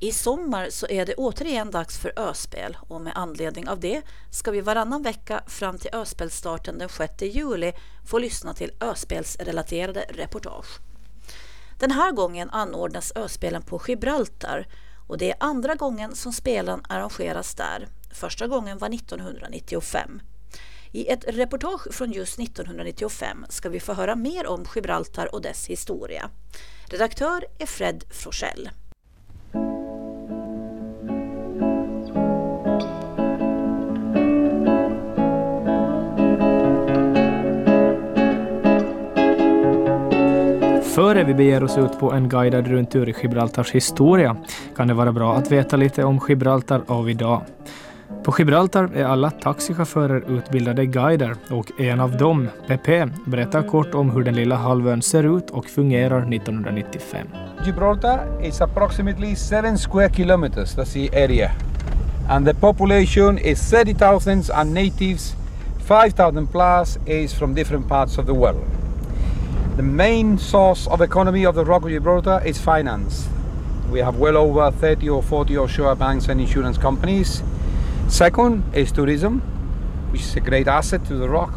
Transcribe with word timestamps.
I 0.00 0.12
sommar 0.12 0.70
så 0.70 0.86
är 0.86 1.06
det 1.06 1.14
återigen 1.14 1.70
dags 1.70 1.98
för 1.98 2.12
öspel 2.16 2.76
och 2.80 3.00
med 3.00 3.12
anledning 3.16 3.68
av 3.68 3.80
det 3.80 4.02
ska 4.30 4.50
vi 4.50 4.60
varannan 4.60 5.02
vecka 5.02 5.42
fram 5.46 5.78
till 5.78 5.90
öspelstarten 5.94 6.78
den 6.78 6.88
6 6.88 7.12
juli 7.22 7.72
få 8.06 8.18
lyssna 8.18 8.54
till 8.54 8.72
öspelsrelaterade 8.80 10.00
reportage. 10.08 10.78
Den 11.78 11.90
här 11.90 12.12
gången 12.12 12.50
anordnas 12.50 13.12
öspelen 13.16 13.62
på 13.62 13.80
Gibraltar 13.88 14.66
och 15.06 15.18
det 15.18 15.30
är 15.30 15.36
andra 15.40 15.74
gången 15.74 16.14
som 16.14 16.32
spelen 16.32 16.82
arrangeras 16.88 17.54
där. 17.54 17.88
Första 18.12 18.46
gången 18.46 18.78
var 18.78 18.94
1995. 18.94 20.20
I 20.92 21.08
ett 21.08 21.24
reportage 21.28 21.94
från 21.94 22.12
just 22.12 22.38
1995 22.38 23.46
ska 23.48 23.68
vi 23.68 23.80
få 23.80 23.92
höra 23.92 24.16
mer 24.16 24.46
om 24.46 24.64
Gibraltar 24.74 25.34
och 25.34 25.42
dess 25.42 25.66
historia. 25.66 26.30
Redaktör 26.86 27.44
är 27.58 27.66
Fred 27.66 28.04
Froschell. 28.10 28.70
Före 40.96 41.24
vi 41.24 41.34
beger 41.34 41.64
oss 41.64 41.78
ut 41.78 41.98
på 42.00 42.12
en 42.12 42.28
guidad 42.28 42.66
rundtur 42.66 43.08
i 43.08 43.14
Gibraltars 43.22 43.72
historia 43.72 44.36
kan 44.76 44.88
det 44.88 44.94
vara 44.94 45.12
bra 45.12 45.34
att 45.34 45.52
veta 45.52 45.76
lite 45.76 46.04
om 46.04 46.20
Gibraltar 46.28 46.82
av 46.86 47.10
idag. 47.10 47.42
På 48.24 48.34
Gibraltar 48.38 48.90
är 48.94 49.04
alla 49.04 49.30
taxichaufförer 49.30 50.38
utbildade 50.38 50.86
guider 50.86 51.36
och 51.50 51.80
en 51.80 52.00
av 52.00 52.16
dem, 52.16 52.48
Pepe, 52.66 53.08
berättar 53.26 53.62
kort 53.62 53.94
om 53.94 54.10
hur 54.10 54.24
den 54.24 54.34
lilla 54.34 54.56
halvön 54.56 55.02
ser 55.02 55.36
ut 55.36 55.50
och 55.50 55.66
fungerar 55.66 56.34
1995. 56.34 57.26
Gibraltar 57.64 58.44
is 58.44 58.60
approximately 58.60 59.36
7 59.36 59.76
square 59.76 60.10
kilometers, 60.10 60.76
that's 60.76 60.92
the 60.92 61.24
area. 61.24 61.50
And 62.30 62.46
the 62.46 62.54
population 62.54 63.38
is 63.38 63.70
30,000 63.70 64.50
and 64.54 64.74
natives 64.74 65.34
5,000 65.88 66.46
plus 66.46 66.98
is 67.06 67.34
from 67.34 67.54
different 67.54 67.88
parts 67.88 68.18
of 68.18 68.26
the 68.26 68.34
world. 68.34 68.85
The 69.76 69.82
main 69.82 70.38
source 70.38 70.86
of 70.86 71.02
economy 71.02 71.44
of 71.44 71.54
the 71.54 71.64
Rock 71.64 71.82
of 71.82 71.90
Gibraltar 71.90 72.40
is 72.46 72.58
finance. 72.58 73.28
We 73.92 74.00
have 74.00 74.18
well 74.18 74.36
over 74.36 74.70
30 74.70 75.10
or 75.10 75.22
40 75.22 75.58
offshore 75.58 75.94
banks 75.94 76.28
and 76.28 76.40
insurance 76.40 76.80
companies. 76.80 77.42
Second 78.08 78.62
is 78.74 78.92
tourism, 78.92 79.42
which 80.12 80.22
is 80.22 80.36
a 80.36 80.40
great 80.40 80.66
asset 80.66 81.04
to 81.08 81.18
the 81.18 81.28
rock. 81.28 81.50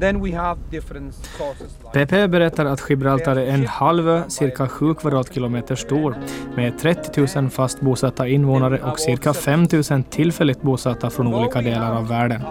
Then 0.00 0.20
we 0.20 0.32
have 0.32 0.58
different 0.70 1.14
sources. 1.14 1.76
PP 1.92 2.28
berättar 2.28 2.64
att 2.64 2.90
Gibraltar 2.90 3.36
är 3.36 3.46
en 3.46 3.66
halvö, 3.66 4.22
cirka 4.28 4.68
7 4.68 4.94
kvadratkilometer 4.94 5.74
stor, 5.74 6.16
med 6.56 6.78
30 6.78 7.40
000 7.40 7.50
fast 7.50 7.80
bosatta 7.80 8.28
invånare 8.28 8.82
och 8.82 8.98
cirka 8.98 9.34
5 9.34 9.66
000 9.90 10.02
tillfälligt 10.10 10.62
bosatta 10.62 11.10
från 11.10 11.34
olika 11.34 11.62
delar 11.62 11.94
av 11.94 12.08
världen. 12.08 12.42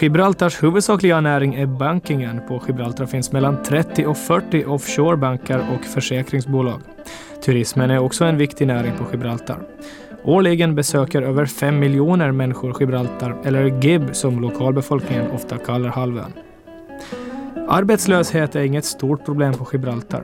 Gibraltars 0.00 0.62
huvudsakliga 0.62 1.20
näring 1.20 1.54
är 1.54 1.66
bankingen. 1.66 2.40
På 2.48 2.62
Gibraltar 2.66 3.06
finns 3.06 3.32
mellan 3.32 3.62
30 3.62 4.06
och 4.06 4.16
40 4.16 4.64
offshorebankar 4.64 5.64
och 5.74 5.84
försäkringsbolag. 5.84 6.80
Turismen 7.44 7.90
är 7.90 7.98
också 7.98 8.24
en 8.24 8.36
viktig 8.36 8.66
näring 8.66 8.92
på 8.98 9.04
Gibraltar. 9.12 9.58
Årligen 10.24 10.74
besöker 10.74 11.22
över 11.22 11.46
5 11.46 11.78
miljoner 11.78 12.30
människor 12.32 12.76
Gibraltar, 12.80 13.36
eller 13.44 13.84
GIB 13.84 14.16
som 14.16 14.40
lokalbefolkningen 14.40 15.30
ofta 15.30 15.58
kallar 15.58 15.88
halvön. 15.88 16.32
Arbetslöshet 17.68 18.56
är 18.56 18.62
inget 18.62 18.84
stort 18.84 19.24
problem 19.24 19.54
på 19.54 19.66
Gibraltar. 19.72 20.22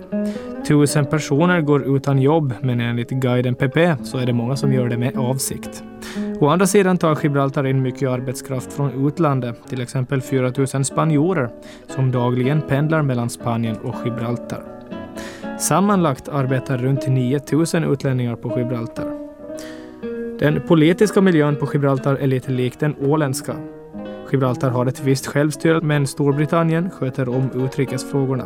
Tusen 0.67 1.07
personer 1.07 1.61
går 1.61 1.97
utan 1.97 2.23
jobb, 2.23 2.55
men 2.61 2.81
enligt 2.81 3.11
guiden 3.11 3.55
PP 3.55 4.05
så 4.05 4.19
är 4.19 4.27
det 4.27 4.33
många 4.33 4.57
som 4.57 4.73
gör 4.73 4.89
det 4.89 4.99
med 4.99 5.17
avsikt. 5.17 5.83
Å 6.41 6.49
andra 6.49 6.67
sidan 6.67 6.99
tar 6.99 7.19
Gibraltar 7.23 7.67
in 7.67 7.83
mycket 7.83 8.09
arbetskraft 8.09 8.73
från 8.73 9.07
utlandet, 9.07 9.69
till 9.69 9.81
exempel 9.81 10.21
4 10.21 10.53
000 10.75 10.85
spanjorer 10.85 11.51
som 11.87 12.11
dagligen 12.13 12.63
pendlar 12.63 13.03
mellan 13.03 13.31
Spanien 13.31 13.77
och 13.77 13.95
Gibraltar. 14.05 14.63
Sammanlagt 15.59 16.29
arbetar 16.29 16.79
runt 16.79 17.09
9 17.09 17.41
000 17.53 17.93
utlänningar 17.93 18.37
på 18.37 18.59
Gibraltar. 18.59 19.13
Den 20.39 20.61
politiska 20.69 21.21
miljön 21.21 21.57
på 21.57 21.69
Gibraltar 21.73 22.17
är 22.17 22.27
lite 22.27 22.53
lik 22.53 22.81
den 22.81 22.97
åländska. 23.01 23.55
Gibraltar 24.33 24.71
har 24.71 24.87
ett 24.87 25.01
visst 25.01 25.27
självstyre, 25.27 25.81
men 25.81 26.07
Storbritannien 26.07 26.91
sköter 26.91 27.29
om 27.29 27.51
utrikesfrågorna. 27.65 28.45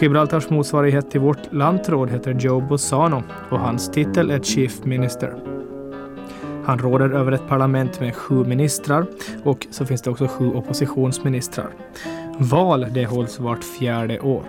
Gibraltars 0.00 0.50
motsvarighet 0.50 1.10
till 1.10 1.20
vårt 1.20 1.52
lantråd 1.52 2.10
heter 2.10 2.36
Joe 2.40 2.60
Bossano 2.60 3.22
och 3.50 3.58
hans 3.58 3.90
titel 3.90 4.30
är 4.30 4.40
Chief 4.40 4.84
Minister. 4.84 5.34
Han 6.64 6.78
råder 6.78 7.10
över 7.10 7.32
ett 7.32 7.48
parlament 7.48 8.00
med 8.00 8.16
sju 8.16 8.44
ministrar 8.44 9.06
och 9.44 9.66
så 9.70 9.86
finns 9.86 10.02
det 10.02 10.10
också 10.10 10.26
sju 10.26 10.52
oppositionsministrar. 10.52 11.68
Val 12.38 12.86
det 12.94 13.04
hålls 13.04 13.40
vart 13.40 13.64
fjärde 13.64 14.20
år. 14.20 14.42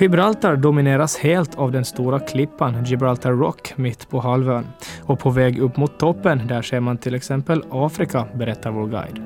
Gibraltar 0.00 0.56
domineras 0.56 1.16
helt 1.16 1.54
av 1.54 1.72
den 1.72 1.84
stora 1.84 2.20
klippan 2.20 2.84
Gibraltar 2.84 3.32
Rock 3.32 3.72
mitt 3.76 4.08
på 4.08 4.20
halvön. 4.20 4.66
Och 5.02 5.18
på 5.18 5.30
väg 5.30 5.58
upp 5.58 5.76
mot 5.76 5.98
toppen, 5.98 6.46
där 6.46 6.62
ser 6.62 6.80
man 6.80 6.98
till 6.98 7.14
exempel 7.14 7.64
Afrika, 7.70 8.26
berättar 8.34 8.70
vår 8.70 8.86
guide. 8.86 9.22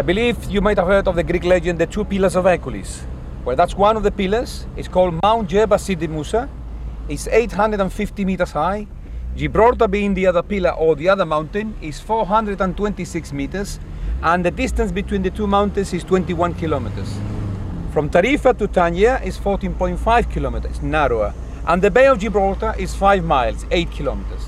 I 0.00 0.02
believe 0.02 0.36
you 0.50 0.62
might 0.62 0.78
have 0.78 0.92
heard 0.92 1.08
of 1.08 1.16
the 1.16 1.22
Greek 1.22 1.44
legend 1.44 1.78
the 1.78 1.86
two 1.86 2.04
pillars 2.04 2.36
of 2.36 2.44
Hercules. 2.44 3.06
Well, 3.46 3.56
that's 3.56 3.78
one 3.78 3.96
of 3.98 4.04
the 4.04 4.10
pillars. 4.10 4.66
It's 4.76 4.88
called 4.88 5.14
Mount 5.22 5.50
Jebel 5.50 5.78
Sidi 5.78 6.08
Musa. 6.08 6.48
It's 7.08 7.28
850 7.28 8.24
meters 8.24 8.52
high. 8.52 8.86
Gibraltar 9.36 9.88
being 9.88 10.14
the 10.14 10.26
other 10.26 10.42
pillar 10.42 10.72
or 10.78 10.96
the 10.96 11.08
other 11.08 11.26
mountain 11.26 11.74
is 11.82 12.00
426 12.00 13.32
meters 13.32 13.80
and 14.22 14.44
the 14.44 14.50
distance 14.50 14.92
between 14.92 15.22
the 15.22 15.30
two 15.30 15.46
mountains 15.46 15.94
is 15.94 16.04
21 16.04 16.54
kilometers. 16.54 17.29
From 17.92 18.10
Tarifa 18.10 18.54
to 18.54 18.66
Tangier 18.66 19.20
is 19.24 19.38
14.5 19.38 20.32
kilometers 20.34 20.82
narrower 20.82 21.32
and 21.66 21.82
the 21.82 21.90
Bay 21.90 22.10
of 22.10 22.18
Gibraltar 22.22 22.74
is 22.78 22.94
5 22.94 23.22
miles, 23.22 23.64
8 23.64 23.86
kilometers. 23.92 24.42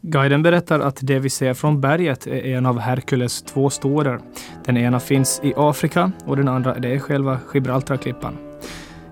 Guiden 0.00 0.42
berättar 0.42 0.80
att 0.80 0.98
det 1.02 1.18
vi 1.18 1.30
ser 1.30 1.54
från 1.54 1.80
berget 1.80 2.26
är 2.26 2.44
en 2.44 2.66
av 2.66 2.78
Herkules 2.78 3.42
två 3.42 3.70
storer. 3.70 4.20
Den 4.64 4.76
ena 4.76 5.00
finns 5.00 5.40
i 5.44 5.54
Afrika 5.56 6.12
och 6.26 6.36
den 6.36 6.48
andra 6.48 6.74
det 6.74 6.94
är 6.94 6.98
själva 6.98 7.38
Gibraltarklippan. 7.54 8.38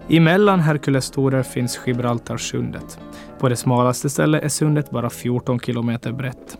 Emellan 0.09 0.60
Herkules 0.60 1.04
storer 1.04 1.43
finns 1.43 1.81
Gibraltarsundet. 1.87 2.98
På 3.38 3.48
det 3.48 3.56
smalaste 3.56 4.10
stället 4.10 4.44
är 4.44 4.48
sundet 4.48 4.91
bara 4.91 5.10
14 5.10 5.60
kilometer 5.60 6.12
brett. 6.12 6.59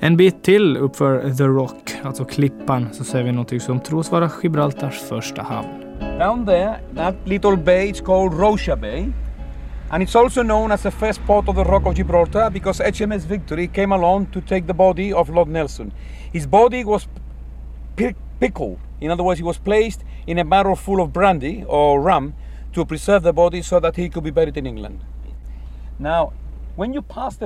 En 0.00 0.16
bit 0.16 0.42
till 0.42 0.76
uppför 0.76 1.30
The 1.30 1.44
Rock, 1.44 1.94
alltså 2.04 2.24
klippan, 2.24 2.88
så 2.92 3.04
ser 3.04 3.22
vi 3.22 3.32
något 3.32 3.62
som 3.62 3.80
tros 3.80 4.12
vara 4.12 4.30
Gibraltars 4.42 5.00
första 5.00 5.42
hamn. 5.42 5.68
Down 6.18 6.46
there, 6.46 6.74
that 6.96 7.14
little 7.24 7.56
bay 7.56 7.90
is 7.90 8.00
called 8.00 8.34
Rocha 8.34 8.76
Bay. 8.76 9.08
And 9.90 10.02
it's 10.02 10.18
also 10.18 10.42
known 10.42 10.72
as 10.72 10.82
the 10.82 10.90
first 10.90 11.20
port 11.26 11.48
of 11.48 11.56
the 11.56 11.64
Rock 11.64 11.86
of 11.86 11.96
Gibraltar 11.96 12.50
because 12.50 12.84
HMS 12.84 13.26
Victory 13.26 13.66
came 13.66 13.94
along 13.94 14.26
to 14.26 14.40
take 14.40 14.66
the 14.66 14.74
body 14.74 15.12
of 15.12 15.30
Lord 15.30 15.48
Nelson. 15.48 15.92
His 16.32 16.46
body 16.46 16.84
was 16.84 17.08
pickled. 18.40 18.78
In 19.00 19.10
other 19.10 19.24
words, 19.24 19.40
he 19.40 19.44
was 19.44 19.58
placed 19.58 20.04
in 20.26 20.38
a 20.38 20.44
barrel 20.44 20.76
full 20.76 21.00
of 21.00 21.12
brandy 21.12 21.64
or 21.66 22.00
rum 22.00 22.34
to 22.72 22.84
preserve 22.84 23.22
the 23.22 23.32
body 23.32 23.62
so 23.62 23.80
that 23.80 23.96
he 23.96 24.08
could 24.08 24.24
be 24.24 24.30
buried 24.30 24.56
in 24.56 24.66
England. 24.66 25.00
Now, 25.98 26.32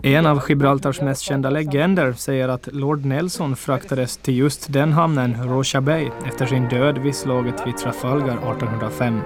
en 0.03 0.26
av 0.26 0.43
Gibraltars 0.48 1.00
mest 1.00 1.22
kända 1.22 1.50
legender 1.50 2.12
säger 2.12 2.48
att 2.48 2.69
Lord 2.72 3.04
Nelson 3.04 3.56
fraktades 3.56 4.16
till 4.16 4.38
just 4.38 4.72
den 4.72 4.93
hamnen, 4.93 5.37
Rocha 5.44 5.81
Bay, 5.81 6.09
efter 6.26 6.47
sin 6.47 6.69
död 6.69 6.98
vid 6.98 7.15
slaget 7.15 7.66
vid 7.66 7.76
Trafalgar 7.76 8.37
1805. 8.37 9.21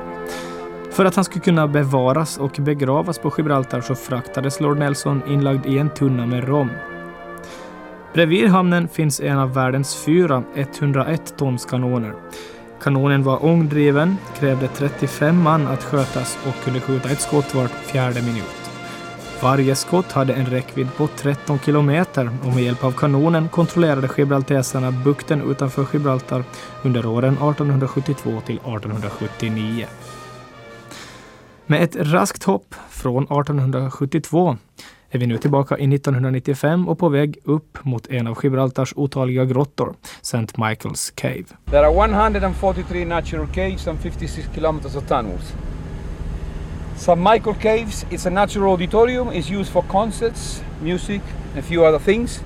För 0.91 1.05
att 1.05 1.15
han 1.15 1.25
skulle 1.25 1.45
kunna 1.45 1.69
bevaras 1.69 2.39
och 2.39 2.57
begravas 2.59 3.19
på 3.19 3.33
Gibraltar 3.37 3.81
så 3.81 3.95
fraktades 3.95 4.61
Lord 4.61 4.79
Nelson 4.79 5.23
inlagd 5.29 5.67
i 5.67 5.79
en 5.79 5.91
tunna 5.91 6.27
med 6.27 6.49
rom. 6.49 6.71
Bredvid 8.15 8.49
hamnen 8.49 8.89
finns 8.89 9.21
en 9.21 9.39
av 9.39 9.55
världens 9.55 10.05
fyra 10.05 10.43
101 10.55 11.35
tons 11.39 11.65
kanoner. 11.65 12.15
Kanonen 12.83 13.23
var 13.23 13.45
ångdriven, 13.45 14.17
krävde 14.39 14.69
35 14.69 15.43
man 15.43 15.67
att 15.67 15.85
skötas 15.85 16.39
och 16.49 16.65
kunde 16.65 16.81
skjuta 16.81 17.11
ett 17.11 17.21
skott 17.21 17.55
vart 17.55 17.71
fjärde 17.71 18.23
minut. 18.23 18.66
Varje 19.43 19.75
skott 19.75 20.13
hade 20.13 20.35
en 20.35 20.47
räckvidd 20.47 20.89
på 20.97 21.07
13 21.07 21.59
kilometer 21.59 22.31
och 22.45 22.55
med 22.55 22.65
hjälp 22.65 22.85
av 22.85 22.93
kanonen 22.93 23.49
kontrollerade 23.49 24.09
gibraltesarna 24.17 24.91
bukten 24.91 25.51
utanför 25.51 25.87
Gibraltar 25.93 26.45
under 26.83 27.07
åren 27.07 27.35
1872 27.35 28.41
till 28.47 28.57
1879. 28.57 29.87
Med 31.67 31.83
ett 31.83 31.97
raskt 31.97 32.45
hopp 32.45 32.75
från 32.91 33.23
1872 33.23 34.57
är 35.11 35.19
vi 35.19 35.27
nu 35.27 35.39
tillbaka 35.39 35.79
i 35.79 35.95
1995 35.95 36.89
och 36.89 36.99
på 36.99 37.09
väg 37.09 37.39
upp 37.45 37.79
mot 37.85 38.07
en 38.07 38.27
av 38.27 38.39
Gibraltars 38.43 38.93
otaliga 38.97 39.45
grottor, 39.45 39.95
St. 40.21 40.39
Michael's 40.39 41.13
Cave. 41.15 41.45
There 41.71 41.87
are 41.87 42.27
143 42.27 43.05
natural 43.05 43.47
caves 43.47 43.89
and 43.89 43.99
56 44.01 44.49
kilometers 44.55 44.97
of 44.97 45.09
tunnels. 45.09 45.55
St. 46.97 47.19
Michael 47.19 47.53
Caves, 47.53 48.07
it's 48.11 48.25
a 48.25 48.31
natural 48.31 48.73
auditorium, 48.73 49.29
it's 49.29 49.51
used 49.51 49.71
for 49.71 49.83
concerts, 49.83 50.63
music, 50.81 51.21
a 51.55 51.61
few 51.61 51.85
other 51.85 51.99
things. 51.99 52.41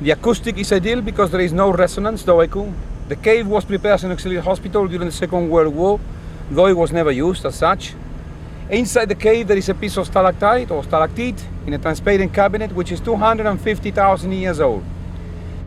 The 0.00 0.10
acoustic 0.10 0.58
is 0.58 0.72
ideal 0.72 1.00
because 1.00 1.30
there 1.30 1.40
is 1.40 1.52
no 1.52 1.72
resonance, 1.72 2.24
though 2.24 2.40
echo. 2.40 2.72
The 3.08 3.14
cave 3.14 3.46
was 3.46 3.64
prepared 3.64 3.94
as 3.94 4.04
an 4.04 4.10
auxiliary 4.10 4.42
hospital 4.42 4.88
during 4.88 5.06
the 5.06 5.12
Second 5.12 5.48
World 5.48 5.72
War, 5.72 6.00
though 6.50 6.66
it 6.66 6.76
was 6.76 6.90
never 6.90 7.12
used 7.12 7.46
as 7.46 7.54
such. 7.54 7.94
Inside 8.68 9.10
the 9.10 9.14
cave 9.14 9.46
there 9.46 9.56
is 9.56 9.68
a 9.68 9.74
piece 9.74 9.96
of 9.96 10.06
stalactite 10.06 10.72
or 10.72 10.82
stalactite 10.82 11.46
in 11.64 11.74
a 11.74 11.78
transparent 11.78 12.34
cabinet 12.34 12.72
which 12.74 12.90
is 12.90 13.00
250,000 13.00 14.32
years 14.32 14.58
old. 14.58 14.82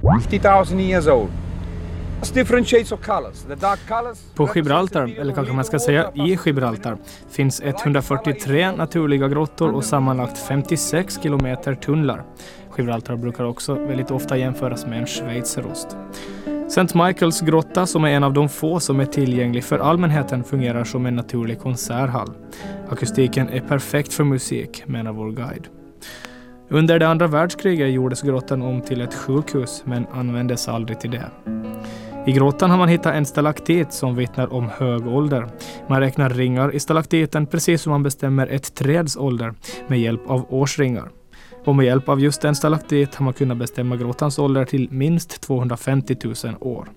50,000 0.02 0.80
years 0.80 1.08
old. 1.08 1.32
På 4.36 4.50
Gibraltar, 4.56 5.20
eller 5.20 5.34
kanske 5.34 5.54
man 5.54 5.66
ska 5.66 5.80
säga 5.80 6.12
i 6.14 6.38
Gibraltar, 6.46 6.98
finns 7.30 7.62
143 7.62 8.72
naturliga 8.72 9.28
grottor 9.28 9.72
och 9.72 9.84
sammanlagt 9.84 10.38
56 10.38 11.20
kilometer 11.24 11.76
tunnlar. 11.76 12.24
Gibraltar 12.78 13.16
brukar 13.16 13.44
också 13.44 13.74
väldigt 13.74 14.12
ofta 14.12 14.38
jämföras 14.38 14.86
med 14.86 15.00
en 15.00 15.08
schweizerost. 15.08 15.98
St. 16.68 17.06
Michaels 17.06 17.42
grotta, 17.42 17.86
som 17.86 18.04
är 18.04 18.10
en 18.10 18.24
av 18.24 18.34
de 18.34 18.50
få 18.50 18.80
som 18.80 19.00
är 19.00 19.06
tillgänglig 19.06 19.64
för 19.64 19.80
allmänheten, 19.80 20.44
fungerar 20.44 20.84
som 20.84 21.06
en 21.06 21.16
naturlig 21.16 21.60
konserthall. 21.60 22.34
Akustiken 22.90 23.50
är 23.50 23.60
perfekt 23.60 24.14
för 24.14 24.24
musik, 24.24 24.84
menar 24.86 25.12
vår 25.12 25.32
guide. 25.32 25.68
Under 26.70 27.00
det 27.00 27.08
andra 27.08 27.28
världskriget 27.28 27.92
gjordes 27.92 28.22
grottan 28.22 28.62
om 28.62 28.82
till 28.82 29.02
ett 29.02 29.14
sjukhus, 29.14 29.84
men 29.86 30.08
användes 30.14 30.68
aldrig 30.68 31.00
till 31.00 31.12
det. 31.12 31.32
I 32.28 32.32
grottan 32.32 32.70
har 32.70 32.78
man 32.78 32.90
hittat 32.90 33.16
en 33.16 33.26
stalaktit 33.26 33.94
som 33.94 34.16
vittnar 34.16 34.54
om 34.54 34.70
hög 34.78 35.08
ålder. 35.08 35.48
Man 35.88 36.00
räknar 36.00 36.30
ringar 36.30 36.76
i 36.76 36.80
stalaktiten 36.80 37.46
precis 37.46 37.82
som 37.82 37.92
man 37.92 38.04
bestämmer 38.04 38.48
ett 38.48 38.76
träds 38.76 39.18
ålder 39.18 39.54
med 39.88 40.00
hjälp 40.00 40.30
av 40.30 40.46
årsringar. 40.50 41.10
Och 41.66 41.76
med 41.76 41.86
hjälp 41.86 42.10
av 42.10 42.20
just 42.20 42.46
en 42.46 42.56
stalaktit 42.56 43.16
har 43.16 43.26
man 43.26 43.34
kunnat 43.34 43.58
bestämma 43.58 43.96
grottans 43.96 44.40
ålder 44.40 44.66
till 44.66 44.88
minst 44.92 45.42
250 45.42 46.16
000 46.24 46.56
år. 46.60 46.90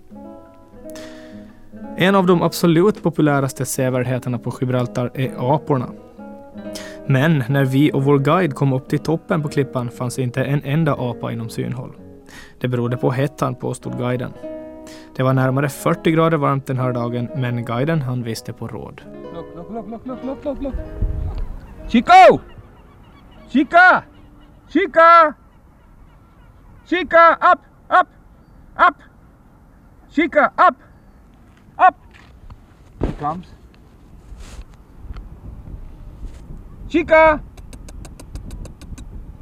En 1.97 2.15
av 2.15 2.26
de 2.26 2.43
absolut 2.43 3.03
populäraste 3.03 3.67
sevärdheterna 3.67 4.38
på 4.38 4.53
Gibraltar 4.61 5.11
är 5.15 5.55
aporna. 5.55 5.91
Men 7.06 7.44
när 7.49 7.65
vi 7.65 7.93
och 7.93 8.05
vår 8.05 8.19
guide 8.19 8.55
kom 8.55 8.73
upp 8.73 8.88
till 8.88 8.99
toppen 8.99 9.43
på 9.43 9.49
klippan 9.49 9.91
fanns 9.91 10.19
inte 10.19 10.44
en 10.44 10.65
enda 10.65 10.94
apa 10.94 11.33
inom 11.33 11.49
synhåll. 11.49 11.93
Det 12.61 12.69
berodde 12.69 12.97
på 12.97 13.11
hettan, 13.11 13.55
påstod 13.55 13.99
guiden. 13.99 14.33
Det 15.20 15.25
var 15.25 15.32
närmare 15.32 15.69
40 15.69 16.11
grader 16.11 16.37
varmt 16.37 16.67
den 16.67 16.78
här 16.78 16.93
dagen, 16.93 17.28
men 17.37 17.64
guiden 17.64 18.02
han 18.02 18.22
visste 18.22 18.52
på 18.52 18.69
råd. 18.69 19.02
Look, 19.34 19.46
look, 19.55 19.70
look, 19.70 20.06
look, 20.06 20.25
look, 20.25 20.44
look, 20.44 20.62
look. 20.62 20.75
Chico! 21.88 22.40
Chica! 23.49 24.05
Chica! 24.69 25.34
Chica! 26.87 27.38
Up! 27.52 27.61
Up! 28.00 28.08
Up! 28.88 28.94
Chica! 30.11 30.52
Up! 30.69 30.76
Up! 31.88 31.94
Here 33.00 33.12
comes. 33.20 33.46
Chica! 36.88 37.40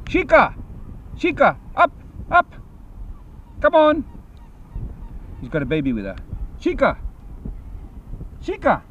Chica! 0.09 0.53
Chica! 1.17 1.55
Up! 1.75 1.91
Up! 2.31 2.55
Come 3.61 3.75
on! 3.75 4.18
He's 5.41 5.49
got 5.49 5.61
a 5.61 5.65
baby 5.65 5.93
with 5.93 6.05
her. 6.05 6.15
Chica! 6.59 6.97
Chica! 8.43 8.81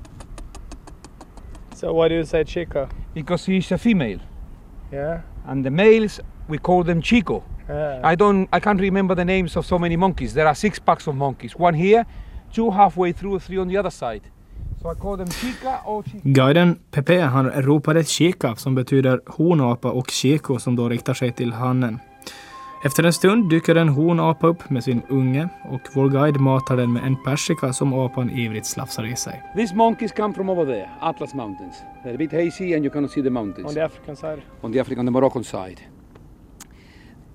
So 1.75 1.93
why 1.93 2.09
do 2.09 2.15
you 2.15 2.25
say 2.25 2.45
chica? 2.45 2.89
Because 3.15 3.45
she's 3.45 3.73
a 3.73 3.79
female. 3.79 4.19
Yeah. 4.93 5.21
and 5.47 5.65
the 5.65 5.71
males 5.71 6.21
we 6.49 6.59
call 6.59 6.83
them 6.85 7.03
chico 7.03 7.43
Yeah. 7.69 8.01
i 8.13 8.15
don't 8.17 8.49
i 8.53 8.61
can't 8.61 8.81
remember 8.81 9.15
the 9.15 9.25
names 9.25 9.57
of 9.57 9.67
so 9.67 9.79
many 9.79 9.97
monkeys 9.97 10.33
there 10.35 10.47
are 10.47 10.55
six 10.55 10.79
packs 10.81 11.07
of 11.09 11.15
monkeys 11.15 11.53
one 11.59 11.75
here 11.75 12.05
two 12.55 12.71
halfway 12.71 13.13
through 13.13 13.39
three 13.41 13.59
on 13.61 13.69
the 13.69 13.77
other 13.79 13.91
side 13.91 14.23
so 14.83 14.89
i 14.91 14.95
call 14.95 15.17
them 15.17 15.29
chica 15.29 15.81
or 15.87 16.03
chica 16.03 16.29
Guiden 16.29 16.79
Pepe 16.91 17.21
han 17.21 17.51
ropade 17.63 18.05
chica 18.05 18.55
som 18.57 18.75
betyder 18.75 19.21
honapa 19.27 19.91
och 19.91 20.11
chico 20.11 20.59
som 20.59 20.77
då 20.77 20.89
riktar 20.89 21.15
sig 21.15 21.33
till 21.33 21.53
hannen. 21.53 21.99
Efter 22.85 23.03
en 23.03 23.13
stund 23.13 23.51
dyker 23.51 23.75
en 23.75 23.89
honapa 23.89 24.47
upp 24.47 24.71
med 24.71 24.85
sin 24.85 25.03
unge 25.09 25.49
och 25.65 25.81
vår 25.95 26.09
guide 26.09 26.41
matar 26.41 26.77
den 26.77 26.93
med 26.93 27.05
en 27.05 27.17
persika 27.25 27.73
som 27.73 27.93
apan 27.93 28.31
ivrigt 28.31 28.67
slafsar 28.67 29.05
i 29.05 29.17
sig. 29.17 29.43
these 29.57 29.75
monkeys 29.75 30.13
come 30.13 30.35
from 30.35 30.51
over 30.51 30.65
there 30.65 30.89
atlas 31.01 31.35
mountains. 31.35 31.75
They're 32.05 32.15
a 32.15 32.19
bit 32.19 32.33
hazy 32.33 32.75
and 32.75 32.85
you 32.85 32.91
cannot 32.91 33.11
see 33.11 33.23
the 33.23 33.31
mountains. 33.31 33.77
African 33.77 34.17
side? 34.17 34.43
on 34.63 34.73
the 34.73 34.81
african 34.81 34.99
on 34.99 35.07
the 35.07 35.13
moroccan 35.13 35.45
side. 35.45 35.81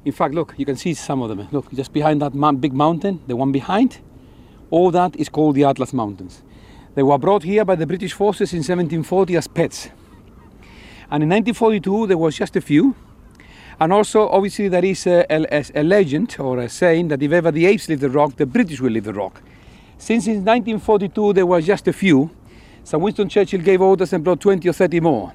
In 0.06 0.14
fact 0.14 0.34
look 0.34 0.54
you 0.58 0.66
can 0.66 0.76
see 0.76 0.94
some 0.94 1.24
of 1.24 1.30
them. 1.30 1.48
Look 1.52 1.72
just 1.74 1.94
behind 1.94 2.22
that 2.22 2.62
big 2.62 2.74
mountain 2.74 3.20
the 3.28 3.36
one 3.36 3.52
behind 3.52 4.00
all 4.72 4.92
that 4.92 5.16
is 5.16 5.30
called 5.30 5.56
the 5.56 5.70
atlas 5.70 5.94
mountains. 5.94 6.44
They 6.96 7.04
were 7.04 7.20
brought 7.20 7.44
here 7.44 7.66
by 7.66 7.76
the 7.76 7.86
british 7.86 8.14
forces 8.14 8.54
in 8.54 8.60
1740 8.60 9.38
as 9.38 9.48
pets. 9.48 9.90
And 11.10 11.24
in 11.24 11.30
1942 11.30 12.08
there 12.08 12.18
was 12.18 12.40
just 12.40 12.56
a 12.56 12.62
few 12.62 12.96
and 13.80 13.94
also 13.94 14.30
obviously 14.30 14.70
there 14.70 14.86
is 14.86 15.08
a, 15.08 15.26
a, 15.30 15.64
a 15.76 15.84
legend 15.84 16.36
or 16.40 16.60
a 16.60 16.70
saying 16.70 17.08
that 17.08 17.22
if 17.22 17.32
ever 17.32 17.52
the 17.52 17.66
apes 17.66 17.90
leave 17.90 18.00
the 18.00 18.10
rock 18.10 18.36
the 18.38 18.46
british 18.46 18.82
will 18.82 18.92
leave 18.92 19.06
the 19.06 19.14
rock 19.14 19.42
since 19.98 20.28
in 20.28 20.44
1942 20.46 21.34
there 21.34 21.46
were 21.46 21.62
just 21.62 21.88
a 21.88 21.94
few 21.94 22.30
so 22.84 22.98
winston 22.98 23.30
churchill 23.30 23.62
gave 23.62 23.82
orders 23.82 24.14
and 24.14 24.24
brought 24.24 24.42
20 24.42 24.70
or 24.70 24.74
30 24.74 25.02
more 25.02 25.32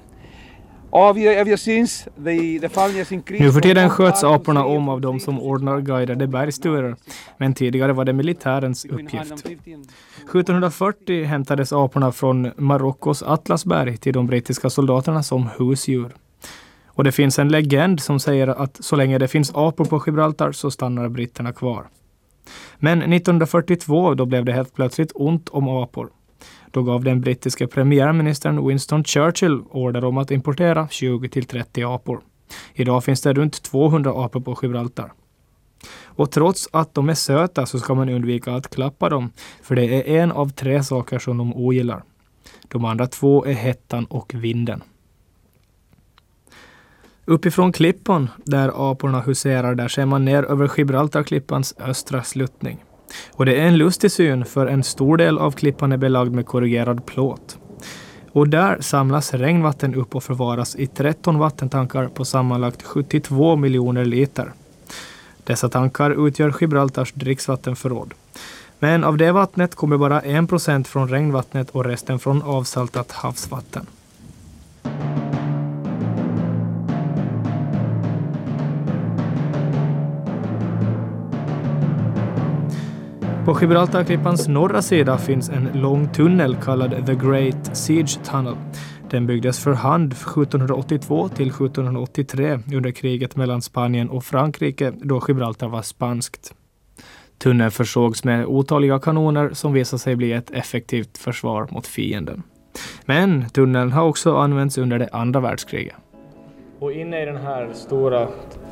Nu 3.39 3.51
för 3.51 3.61
tiden 3.61 3.89
sköts 3.89 4.23
1,000 4.23 4.35
aporna 4.35 4.65
om 4.65 4.89
av 4.89 5.01
de 5.01 5.19
som 5.19 5.41
ordnar 5.41 5.81
guidade 5.81 6.27
bergsturer, 6.27 6.95
men 7.37 7.53
tidigare 7.53 7.93
var 7.93 8.05
det 8.05 8.13
militärens 8.13 8.85
uppgift. 8.85 9.31
1740 9.31 11.23
hämtades 11.23 11.73
aporna 11.73 12.11
från 12.11 12.51
Marockos 12.57 13.23
Atlasberg 13.23 13.97
till 13.97 14.13
de 14.13 14.27
brittiska 14.27 14.69
soldaterna 14.69 15.23
som 15.23 15.49
husdjur. 15.57 16.11
Och 16.99 17.05
det 17.05 17.11
finns 17.11 17.39
en 17.39 17.49
legend 17.49 17.99
som 17.99 18.19
säger 18.19 18.47
att 18.47 18.83
så 18.83 18.95
länge 18.95 19.17
det 19.17 19.27
finns 19.27 19.51
apor 19.55 19.85
på 19.85 20.03
Gibraltar 20.05 20.51
så 20.51 20.71
stannar 20.71 21.09
britterna 21.09 21.53
kvar. 21.53 21.87
Men 22.77 23.01
1942 23.01 24.13
då 24.13 24.25
blev 24.25 24.45
det 24.45 24.53
helt 24.53 24.73
plötsligt 24.73 25.11
ont 25.15 25.49
om 25.49 25.69
apor. 25.69 26.09
Då 26.71 26.83
gav 26.83 27.03
den 27.03 27.21
brittiske 27.21 27.67
premiärministern 27.67 28.67
Winston 28.67 29.03
Churchill 29.03 29.61
order 29.69 30.05
om 30.05 30.17
att 30.17 30.31
importera 30.31 30.87
20 30.89 31.29
till 31.29 31.45
30 31.45 31.83
apor. 31.83 32.21
Idag 32.73 33.03
finns 33.03 33.21
det 33.21 33.33
runt 33.33 33.63
200 33.63 34.11
apor 34.15 34.41
på 34.41 34.57
Gibraltar. 34.61 35.11
Och 36.03 36.31
trots 36.31 36.69
att 36.71 36.93
de 36.93 37.09
är 37.09 37.13
söta 37.13 37.65
så 37.65 37.79
ska 37.79 37.93
man 37.93 38.09
undvika 38.09 38.53
att 38.53 38.69
klappa 38.69 39.09
dem, 39.09 39.29
för 39.61 39.75
det 39.75 39.85
är 39.85 40.21
en 40.21 40.31
av 40.31 40.49
tre 40.49 40.83
saker 40.83 41.19
som 41.19 41.37
de 41.37 41.53
ogillar. 41.53 42.03
De 42.67 42.85
andra 42.85 43.07
två 43.07 43.45
är 43.45 43.53
hettan 43.53 44.05
och 44.05 44.33
vinden. 44.35 44.83
Uppifrån 47.29 47.71
klippan, 47.71 48.29
där 48.43 48.91
aporna 48.91 49.21
huserar, 49.21 49.75
där 49.75 49.87
ser 49.87 50.05
man 50.05 50.25
ner 50.25 50.43
över 50.43 50.71
Gibraltarklippans 50.77 51.75
östra 51.79 52.23
sluttning. 52.23 52.83
Och 53.31 53.45
det 53.45 53.55
är 53.55 53.67
en 53.67 53.77
lustig 53.77 54.11
syn, 54.11 54.45
för 54.45 54.67
en 54.67 54.83
stor 54.83 55.17
del 55.17 55.37
av 55.37 55.51
klippan 55.51 55.91
är 55.91 55.97
belagd 55.97 56.31
med 56.31 56.45
korrugerad 56.45 57.05
plåt. 57.05 57.57
Och 58.31 58.49
där 58.49 58.77
samlas 58.81 59.33
regnvatten 59.33 59.95
upp 59.95 60.15
och 60.15 60.23
förvaras 60.23 60.75
i 60.75 60.87
13 60.87 61.37
vattentankar 61.37 62.07
på 62.07 62.25
sammanlagt 62.25 62.83
72 62.83 63.55
miljoner 63.55 64.05
liter. 64.05 64.51
Dessa 65.43 65.69
tankar 65.69 66.27
utgör 66.27 66.55
Gibraltars 66.59 67.11
dricksvattenförråd. 67.13 68.13
Men 68.79 69.03
av 69.03 69.17
det 69.17 69.31
vattnet 69.31 69.75
kommer 69.75 69.97
bara 69.97 70.21
1 70.21 70.49
procent 70.49 70.87
från 70.87 71.07
regnvattnet 71.07 71.69
och 71.69 71.85
resten 71.85 72.19
från 72.19 72.41
avsaltat 72.41 73.11
havsvatten. 73.11 73.85
På 83.49 83.59
Gibraltarklippans 83.61 84.47
norra 84.47 84.81
sida 84.81 85.17
finns 85.17 85.49
en 85.49 85.69
lång 85.73 86.07
tunnel 86.07 86.55
kallad 86.55 87.05
The 87.05 87.15
Great 87.15 87.77
Siege 87.77 88.19
Tunnel. 88.23 88.55
Den 89.09 89.27
byggdes 89.27 89.63
för 89.63 89.73
hand 89.73 90.13
1782 90.13 91.29
till 91.29 91.47
1783 91.47 92.59
under 92.73 92.91
kriget 92.91 93.35
mellan 93.35 93.61
Spanien 93.61 94.09
och 94.09 94.23
Frankrike 94.23 94.93
då 95.01 95.21
Gibraltar 95.27 95.67
var 95.67 95.81
spanskt. 95.81 96.53
Tunneln 97.37 97.71
försågs 97.71 98.23
med 98.23 98.45
otaliga 98.45 98.99
kanoner 98.99 99.49
som 99.53 99.73
visade 99.73 99.99
sig 99.99 100.15
bli 100.15 100.33
ett 100.33 100.51
effektivt 100.51 101.17
försvar 101.17 101.67
mot 101.71 101.87
fienden. 101.87 102.43
Men 103.05 103.49
tunneln 103.49 103.91
har 103.91 104.03
också 104.03 104.35
använts 104.37 104.77
under 104.77 104.99
det 104.99 105.09
andra 105.11 105.39
världskriget. 105.39 105.95
Och 106.79 106.91
inne 106.91 107.21
i 107.21 107.25
den 107.25 107.37
här 107.37 107.69
stora 107.73 108.27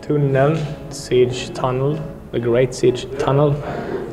tunneln, 0.07 0.57
Siege 0.89 1.55
Tunnel, 1.55 1.97
The 2.31 2.39
Great 2.39 2.73
Siege 2.73 3.07
Tunnel, 3.19 3.53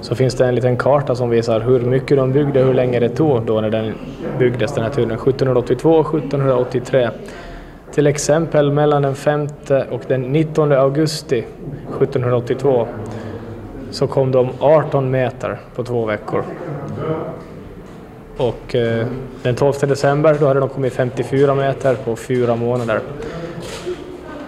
så 0.00 0.14
finns 0.14 0.34
det 0.34 0.46
en 0.46 0.54
liten 0.54 0.76
karta 0.76 1.14
som 1.14 1.30
visar 1.30 1.60
hur 1.60 1.80
mycket 1.80 2.16
de 2.16 2.32
byggde, 2.32 2.60
hur 2.60 2.74
länge 2.74 3.00
det 3.00 3.08
tog 3.08 3.42
då 3.42 3.60
när 3.60 3.70
den 3.70 3.94
byggdes, 4.38 4.74
den 4.74 4.84
här 4.84 4.90
tunneln. 4.90 5.20
1782 5.20 5.90
och 5.90 6.14
1783. 6.14 7.10
Till 7.92 8.06
exempel 8.06 8.72
mellan 8.72 9.02
den 9.02 9.14
5 9.14 9.48
och 9.90 10.00
den 10.08 10.22
19 10.22 10.72
augusti 10.72 11.38
1782 11.38 12.86
så 13.90 14.06
kom 14.06 14.32
de 14.32 14.48
18 14.58 15.10
meter 15.10 15.58
på 15.74 15.84
två 15.84 16.04
veckor. 16.04 16.44
Och 18.36 18.74
eh, 18.74 19.06
den 19.42 19.54
12 19.54 19.72
december 19.80 20.36
då 20.40 20.46
hade 20.46 20.60
de 20.60 20.68
kommit 20.68 20.92
54 20.92 21.54
meter 21.54 21.94
på 21.94 22.16
fyra 22.16 22.56
månader. 22.56 23.00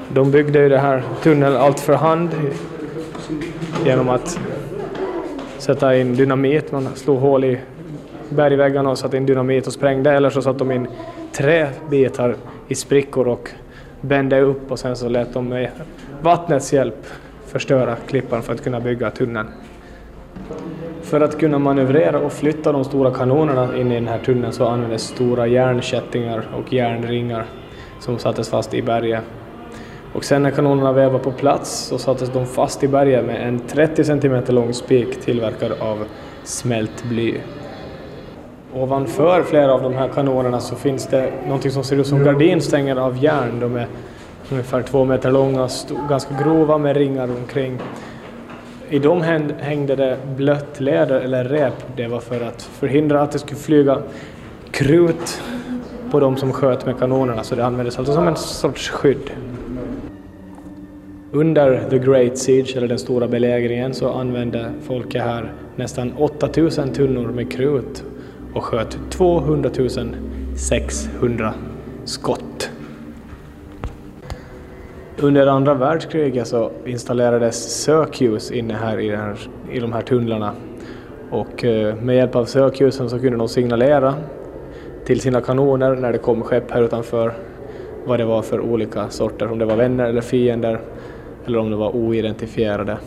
De 0.08 0.30
byggde 0.30 0.58
ju 0.58 0.68
det 0.68 0.78
här 0.78 1.02
tunneln 1.22 1.56
allt 1.56 1.80
för 1.80 1.94
hand 1.94 2.30
genom 3.84 4.08
att 4.08 4.40
sätta 5.58 5.96
in 5.96 6.14
dynamit. 6.14 6.72
Man 6.72 6.88
slog 6.94 7.18
hål 7.18 7.44
i 7.44 7.58
bergväggarna 8.28 8.90
och 8.90 8.98
satte 8.98 9.16
in 9.16 9.26
dynamit 9.26 9.66
och 9.66 9.72
sprängde 9.72 10.10
eller 10.10 10.30
så 10.30 10.42
satte 10.42 10.58
de 10.58 10.72
in 10.72 10.88
träbitar 11.32 12.36
i 12.68 12.74
sprickor 12.74 13.28
och 13.28 13.50
bände 14.00 14.40
upp 14.40 14.70
och 14.70 14.78
sen 14.78 14.96
så 14.96 15.08
lät 15.08 15.34
de 15.34 15.48
med 15.48 15.70
vattnets 16.22 16.72
hjälp 16.72 17.06
förstöra 17.46 17.96
klippan 18.06 18.42
för 18.42 18.52
att 18.52 18.64
kunna 18.64 18.80
bygga 18.80 19.10
tunneln. 19.10 19.48
För 21.02 21.20
att 21.20 21.38
kunna 21.38 21.58
manövrera 21.58 22.18
och 22.18 22.32
flytta 22.32 22.72
de 22.72 22.84
stora 22.84 23.10
kanonerna 23.10 23.76
in 23.76 23.92
i 23.92 23.94
den 23.94 24.08
här 24.08 24.18
tunneln 24.18 24.52
så 24.52 24.66
användes 24.66 25.02
stora 25.02 25.46
järnkättingar 25.46 26.48
och 26.54 26.72
järnringar 26.72 27.46
som 28.00 28.18
sattes 28.18 28.48
fast 28.48 28.74
i 28.74 28.82
berget. 28.82 29.22
Och 30.16 30.24
sen 30.24 30.42
när 30.42 30.50
kanonerna 30.50 30.92
väl 30.92 31.10
var 31.10 31.18
på 31.18 31.32
plats 31.32 31.70
så 31.70 31.98
sattes 31.98 32.30
de 32.32 32.46
fast 32.46 32.84
i 32.84 32.88
berget 32.88 33.24
med 33.24 33.48
en 33.48 33.60
30 33.60 34.04
cm 34.04 34.44
lång 34.48 34.74
spik 34.74 35.20
tillverkad 35.20 35.72
av 35.72 36.04
smält 36.44 37.04
bly. 37.04 37.34
Ovanför 38.74 39.42
flera 39.42 39.74
av 39.74 39.82
de 39.82 39.94
här 39.94 40.08
kanonerna 40.08 40.60
så 40.60 40.76
finns 40.76 41.06
det 41.06 41.32
någonting 41.44 41.70
som 41.70 41.84
ser 41.84 41.96
ut 41.96 42.06
som 42.06 42.24
gardinstänger 42.24 42.96
av 42.96 43.24
järn. 43.24 43.60
De 43.60 43.76
är 43.76 43.86
ungefär 44.50 44.82
två 44.82 45.04
meter 45.04 45.30
långa, 45.30 45.68
ganska 46.08 46.34
grova 46.44 46.78
med 46.78 46.96
ringar 46.96 47.28
omkring. 47.40 47.78
I 48.88 48.98
dem 48.98 49.22
hängde 49.60 49.96
det 49.96 50.18
blött 50.36 50.80
läder 50.80 51.20
eller 51.20 51.44
rep. 51.44 51.74
Det 51.96 52.06
var 52.06 52.20
för 52.20 52.40
att 52.40 52.62
förhindra 52.62 53.22
att 53.22 53.32
det 53.32 53.38
skulle 53.38 53.60
flyga 53.60 53.98
krut 54.70 55.42
på 56.10 56.20
de 56.20 56.36
som 56.36 56.52
sköt 56.52 56.86
med 56.86 56.98
kanonerna, 56.98 57.44
så 57.44 57.54
det 57.54 57.66
användes 57.66 57.98
alltså 57.98 58.14
som 58.14 58.28
en 58.28 58.36
sorts 58.36 58.88
skydd. 58.90 59.30
Under 61.32 61.90
the 61.90 61.98
Great 61.98 62.38
Siege, 62.38 62.76
eller 62.76 62.88
den 62.88 62.98
stora 62.98 63.28
belägringen, 63.28 63.94
så 63.94 64.12
använde 64.12 64.70
folket 64.82 65.22
här 65.22 65.52
nästan 65.76 66.12
8000 66.16 66.92
tunnor 66.92 67.28
med 67.28 67.52
krut 67.52 68.04
och 68.54 68.64
sköt 68.64 68.98
200 69.10 69.70
600 70.56 71.54
skott. 72.04 72.70
Under 75.18 75.46
andra 75.46 75.74
världskriget 75.74 76.46
så 76.46 76.70
installerades 76.86 77.82
sökljus 77.82 78.50
inne 78.50 78.74
här 78.74 79.00
i, 79.00 79.16
här 79.16 79.36
i 79.72 79.78
de 79.78 79.92
här 79.92 80.02
tunnlarna 80.02 80.52
och 81.30 81.64
eh, 81.64 81.96
med 81.96 82.16
hjälp 82.16 82.36
av 82.36 82.44
sökljusen 82.44 83.10
så 83.10 83.18
kunde 83.18 83.38
de 83.38 83.48
signalera 83.48 84.14
till 85.04 85.20
sina 85.20 85.40
kanoner 85.40 85.94
när 85.94 86.12
det 86.12 86.18
kom 86.18 86.42
skepp 86.42 86.70
här 86.70 86.82
utanför 86.82 87.34
vad 88.04 88.20
det 88.20 88.24
var 88.24 88.42
för 88.42 88.60
olika 88.60 89.08
sorter, 89.08 89.52
om 89.52 89.58
det 89.58 89.64
var 89.64 89.76
vänner 89.76 90.04
eller 90.04 90.20
fiender 90.20 90.80
eller 91.46 91.58
om 91.58 91.70
de 91.70 91.80
var 91.80 91.96
oidentifierade. 91.96 92.98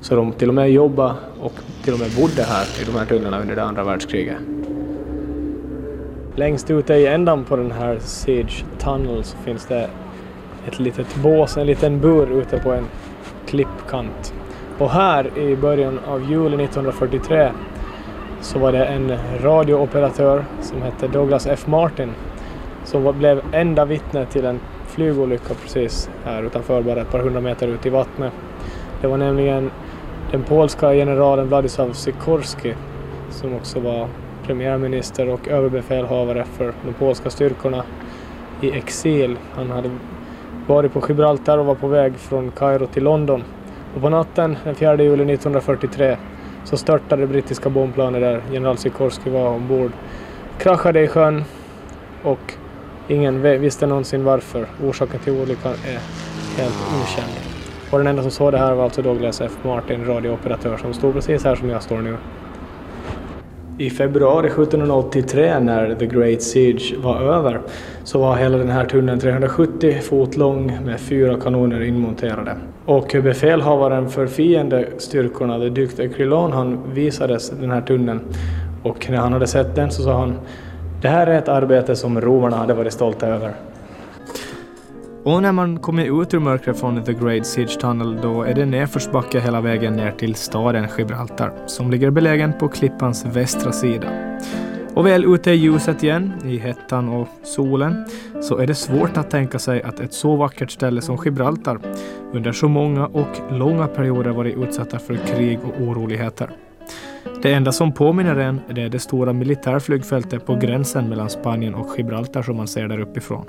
Så 0.00 0.16
de 0.16 0.32
till 0.32 0.48
och 0.48 0.54
med 0.54 0.70
jobbade 0.70 1.14
och 1.40 1.52
till 1.84 1.92
och 1.92 1.98
med 1.98 2.10
bodde 2.20 2.42
här 2.42 2.82
i 2.82 2.84
de 2.84 2.98
här 2.98 3.06
tunnlarna 3.06 3.40
under 3.40 3.56
det 3.56 3.62
andra 3.62 3.84
världskriget. 3.84 4.36
Längst 6.36 6.70
ute 6.70 6.94
i 6.94 7.06
ändan 7.06 7.44
på 7.44 7.56
den 7.56 7.70
här 7.70 7.98
Siege 7.98 8.64
Tunnel 8.78 9.24
så 9.24 9.36
finns 9.36 9.66
det 9.66 9.90
ett 10.66 10.78
litet 10.78 11.16
bås, 11.16 11.56
en 11.56 11.66
liten 11.66 12.00
bur 12.00 12.40
ute 12.40 12.58
på 12.58 12.72
en 12.72 12.84
klippkant. 13.46 14.34
Och 14.78 14.90
här 14.90 15.38
i 15.38 15.56
början 15.56 15.98
av 16.06 16.30
juli 16.30 16.64
1943 16.64 17.50
så 18.40 18.58
var 18.58 18.72
det 18.72 18.84
en 18.84 19.12
radiooperatör 19.42 20.44
som 20.62 20.82
hette 20.82 21.08
Douglas 21.08 21.46
F. 21.46 21.66
Martin 21.66 22.10
som 22.84 23.18
blev 23.18 23.42
enda 23.52 23.84
vittne 23.84 24.26
till 24.26 24.44
en 24.44 24.60
flygolycka 24.94 25.54
precis 25.62 26.10
här 26.24 26.42
utanför, 26.42 26.82
bara 26.82 27.00
ett 27.00 27.10
par 27.10 27.18
hundra 27.18 27.40
meter 27.40 27.68
ut 27.68 27.86
i 27.86 27.90
vattnet. 27.90 28.32
Det 29.00 29.06
var 29.06 29.16
nämligen 29.16 29.70
den 30.30 30.42
polska 30.42 30.92
generalen 30.92 31.48
Władysław 31.48 31.92
Sikorski 31.92 32.74
som 33.30 33.54
också 33.54 33.80
var 33.80 34.08
premiärminister 34.46 35.28
och 35.28 35.48
överbefälhavare 35.48 36.44
för 36.44 36.72
de 36.86 36.92
polska 36.92 37.30
styrkorna 37.30 37.84
i 38.60 38.70
exil. 38.70 39.36
Han 39.54 39.70
hade 39.70 39.90
varit 40.66 40.92
på 40.92 41.02
Gibraltar 41.08 41.58
och 41.58 41.66
var 41.66 41.74
på 41.74 41.88
väg 41.88 42.16
från 42.16 42.50
Kairo 42.50 42.86
till 42.86 43.04
London. 43.04 43.44
Och 43.94 44.00
på 44.00 44.08
natten 44.08 44.56
den 44.64 44.74
4 44.74 45.02
juli 45.02 45.34
1943 45.34 46.16
så 46.64 46.76
störtade 46.76 47.22
det 47.22 47.26
brittiska 47.26 47.70
bombplanet 47.70 48.20
där 48.20 48.42
general 48.52 48.76
Sikorski 48.76 49.30
var 49.30 49.48
ombord. 49.48 49.90
Kraschade 50.58 51.00
i 51.00 51.08
sjön 51.08 51.44
och 52.22 52.54
ingen 53.08 53.42
visste 53.42 53.86
någonsin 53.86 54.24
varför. 54.24 54.66
Orsaken 54.84 55.20
till 55.20 55.32
olyckan 55.32 55.72
är 55.72 56.00
helt 56.62 56.74
okänd. 57.02 57.32
Och 57.90 57.98
den 57.98 58.06
enda 58.06 58.22
som 58.22 58.30
såg 58.30 58.52
det 58.52 58.58
här 58.58 58.74
var 58.74 58.84
alltså 58.84 59.02
Douglas 59.02 59.40
F. 59.40 59.52
Martin, 59.62 60.04
radiooperatör, 60.04 60.76
som 60.76 60.94
stod 60.94 61.14
precis 61.14 61.44
här 61.44 61.56
som 61.56 61.68
jag 61.68 61.82
står 61.82 61.98
nu. 61.98 62.16
I 63.78 63.90
februari 63.90 64.46
1783 64.46 65.60
när 65.60 65.94
The 65.94 66.06
Great 66.06 66.42
Siege 66.42 66.94
var 67.02 67.20
över 67.20 67.60
så 68.04 68.18
var 68.18 68.36
hela 68.36 68.58
den 68.58 68.70
här 68.70 68.84
tunneln 68.84 69.20
370 69.20 70.00
fot 70.02 70.36
lång 70.36 70.78
med 70.84 71.00
fyra 71.00 71.40
kanoner 71.40 71.82
inmonterade. 71.82 72.56
Och 72.84 73.16
befälhavaren 73.22 74.08
för 74.08 74.26
fiendestyrkorna, 74.26 75.58
The 75.58 75.68
Duc 75.68 75.94
de 75.96 76.08
Crillon, 76.08 76.52
han 76.52 76.92
visades 76.92 77.50
den 77.50 77.70
här 77.70 77.80
tunneln 77.80 78.20
och 78.82 79.10
när 79.10 79.18
han 79.18 79.32
hade 79.32 79.46
sett 79.46 79.74
den 79.74 79.90
så 79.90 80.02
sa 80.02 80.18
han 80.18 80.34
det 81.04 81.10
här 81.10 81.26
är 81.26 81.38
ett 81.38 81.48
arbete 81.48 81.96
som 81.96 82.20
romarna 82.20 82.56
hade 82.56 82.74
varit 82.74 82.92
stolta 82.92 83.26
över. 83.26 83.54
Och 85.24 85.42
när 85.42 85.52
man 85.52 85.78
kommer 85.78 86.22
ut 86.22 86.34
ur 86.34 86.38
mörkret 86.38 86.80
från 86.80 87.04
The 87.04 87.12
Great 87.12 87.46
Siege 87.46 87.80
Tunnel 87.80 88.18
då 88.22 88.42
är 88.42 88.54
det 88.54 88.66
nedförsbacke 88.66 89.40
hela 89.40 89.60
vägen 89.60 89.92
ner 89.92 90.10
till 90.10 90.34
staden 90.34 90.88
Gibraltar 90.98 91.52
som 91.66 91.90
ligger 91.90 92.10
belägen 92.10 92.52
på 92.58 92.68
klippans 92.68 93.24
västra 93.24 93.72
sida. 93.72 94.38
Och 94.94 95.06
väl 95.06 95.34
ute 95.34 95.50
i 95.50 95.54
ljuset 95.54 96.02
igen, 96.02 96.32
i 96.44 96.58
hettan 96.58 97.08
och 97.08 97.28
solen, 97.42 98.04
så 98.42 98.58
är 98.58 98.66
det 98.66 98.74
svårt 98.74 99.16
att 99.16 99.30
tänka 99.30 99.58
sig 99.58 99.82
att 99.82 100.00
ett 100.00 100.12
så 100.12 100.36
vackert 100.36 100.70
ställe 100.70 101.00
som 101.00 101.18
Gibraltar 101.24 101.78
under 102.32 102.52
så 102.52 102.68
många 102.68 103.06
och 103.06 103.40
långa 103.50 103.86
perioder 103.86 104.30
varit 104.30 104.56
utsatta 104.56 104.98
för 104.98 105.16
krig 105.16 105.58
och 105.64 105.82
oroligheter. 105.82 106.50
Det 107.42 107.52
enda 107.52 107.72
som 107.72 107.92
påminner 107.92 108.36
en 108.36 108.60
är 108.68 108.88
det 108.88 108.98
stora 108.98 109.32
militärflygfältet 109.32 110.46
på 110.46 110.56
gränsen 110.56 111.08
mellan 111.08 111.30
Spanien 111.30 111.74
och 111.74 111.98
Gibraltar 111.98 112.42
som 112.42 112.56
man 112.56 112.68
ser 112.68 112.88
där 112.88 113.00
uppifrån. 113.00 113.46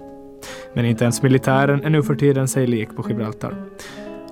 Men 0.74 0.86
inte 0.86 1.04
ens 1.04 1.22
militären 1.22 1.84
är 1.84 1.90
nu 1.90 2.04
för 2.04 2.16
tiden 2.16 2.48
sig 2.48 2.68
lik 2.68 2.96
på 2.96 3.10
Gibraltar. 3.10 3.56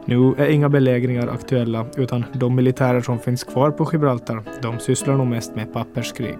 Nu 0.05 0.33
är 0.38 0.50
inga 0.50 0.69
belägringar 0.69 1.27
aktuella 1.27 1.85
utan 1.97 2.25
de 2.33 2.55
militärer 2.55 3.01
som 3.01 3.19
finns 3.19 3.43
kvar 3.43 3.71
på 3.71 3.89
Gibraltar, 3.91 4.43
de 4.62 4.79
sysslar 4.79 5.17
nog 5.17 5.27
mest 5.27 5.55
med 5.55 5.73
papperskrig. 5.73 6.38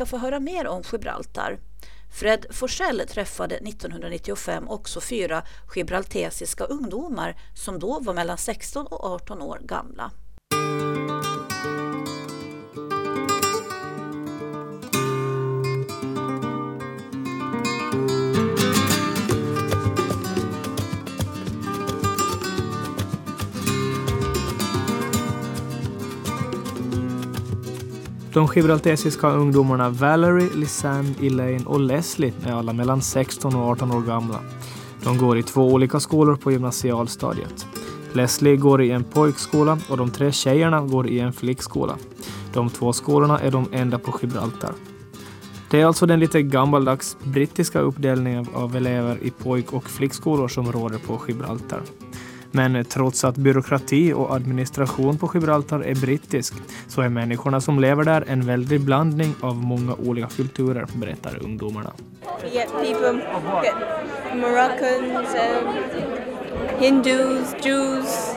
Ska 0.00 0.06
få 0.06 0.16
höra 0.16 0.40
mer 0.40 0.66
om 0.66 0.82
Gibraltar. 0.92 1.58
Fred 2.10 2.46
Forsell 2.50 3.02
träffade 3.08 3.54
1995 3.54 4.68
också 4.68 5.00
fyra 5.00 5.42
gibraltesiska 5.74 6.64
ungdomar 6.64 7.36
som 7.54 7.78
då 7.78 8.00
var 8.00 8.14
mellan 8.14 8.38
16 8.38 8.86
och 8.86 9.04
18 9.04 9.42
år 9.42 9.58
gamla. 9.62 10.10
De 28.32 28.46
gibraltesiska 28.54 29.30
ungdomarna 29.30 29.90
Valerie, 29.90 30.50
Lisanne, 30.54 31.14
Elaine 31.22 31.66
och 31.66 31.80
Leslie 31.80 32.32
är 32.46 32.52
alla 32.52 32.72
mellan 32.72 33.02
16 33.02 33.56
och 33.56 33.68
18 33.68 33.92
år 33.92 34.00
gamla. 34.00 34.40
De 35.04 35.18
går 35.18 35.38
i 35.38 35.42
två 35.42 35.72
olika 35.72 36.00
skolor 36.00 36.36
på 36.36 36.52
gymnasialstadiet. 36.52 37.66
Leslie 38.12 38.56
går 38.56 38.82
i 38.82 38.90
en 38.90 39.04
pojkskola 39.04 39.78
och 39.88 39.96
de 39.96 40.10
tre 40.10 40.32
tjejerna 40.32 40.80
går 40.80 41.08
i 41.08 41.20
en 41.20 41.32
flickskola. 41.32 41.96
De 42.52 42.70
två 42.70 42.92
skolorna 42.92 43.38
är 43.38 43.50
de 43.50 43.66
enda 43.72 43.98
på 43.98 44.18
Gibraltar. 44.22 44.72
Det 45.70 45.80
är 45.80 45.86
alltså 45.86 46.06
den 46.06 46.20
lite 46.20 46.42
gammaldags 46.42 47.16
brittiska 47.24 47.80
uppdelningen 47.80 48.46
av 48.54 48.76
elever 48.76 49.18
i 49.22 49.30
pojk 49.30 49.72
och 49.72 49.84
flickskolor 49.84 50.48
som 50.48 50.72
råder 50.72 50.98
på 50.98 51.20
Gibraltar. 51.28 51.80
Men 52.52 52.84
trots 52.84 53.24
att 53.24 53.36
byråkrati 53.36 54.12
och 54.12 54.34
administration 54.34 55.18
på 55.18 55.30
Gibraltar 55.34 55.80
är 55.80 55.94
brittisk 55.94 56.54
så 56.88 57.00
är 57.02 57.08
människorna 57.08 57.60
som 57.60 57.80
lever 57.80 58.04
där 58.04 58.24
en 58.28 58.46
väldig 58.46 58.80
blandning 58.80 59.34
av 59.40 59.56
många 59.56 59.94
olika 59.94 60.28
kulturer, 60.28 60.86
berättar 60.94 61.38
ungdomarna. 61.44 61.92
You 62.42 62.52
get 62.52 62.68
people, 62.68 63.20
get 63.62 63.74
Moroccans, 64.34 65.34
um, 65.34 65.74
Hindus, 66.78 67.54
Jews, 67.64 68.36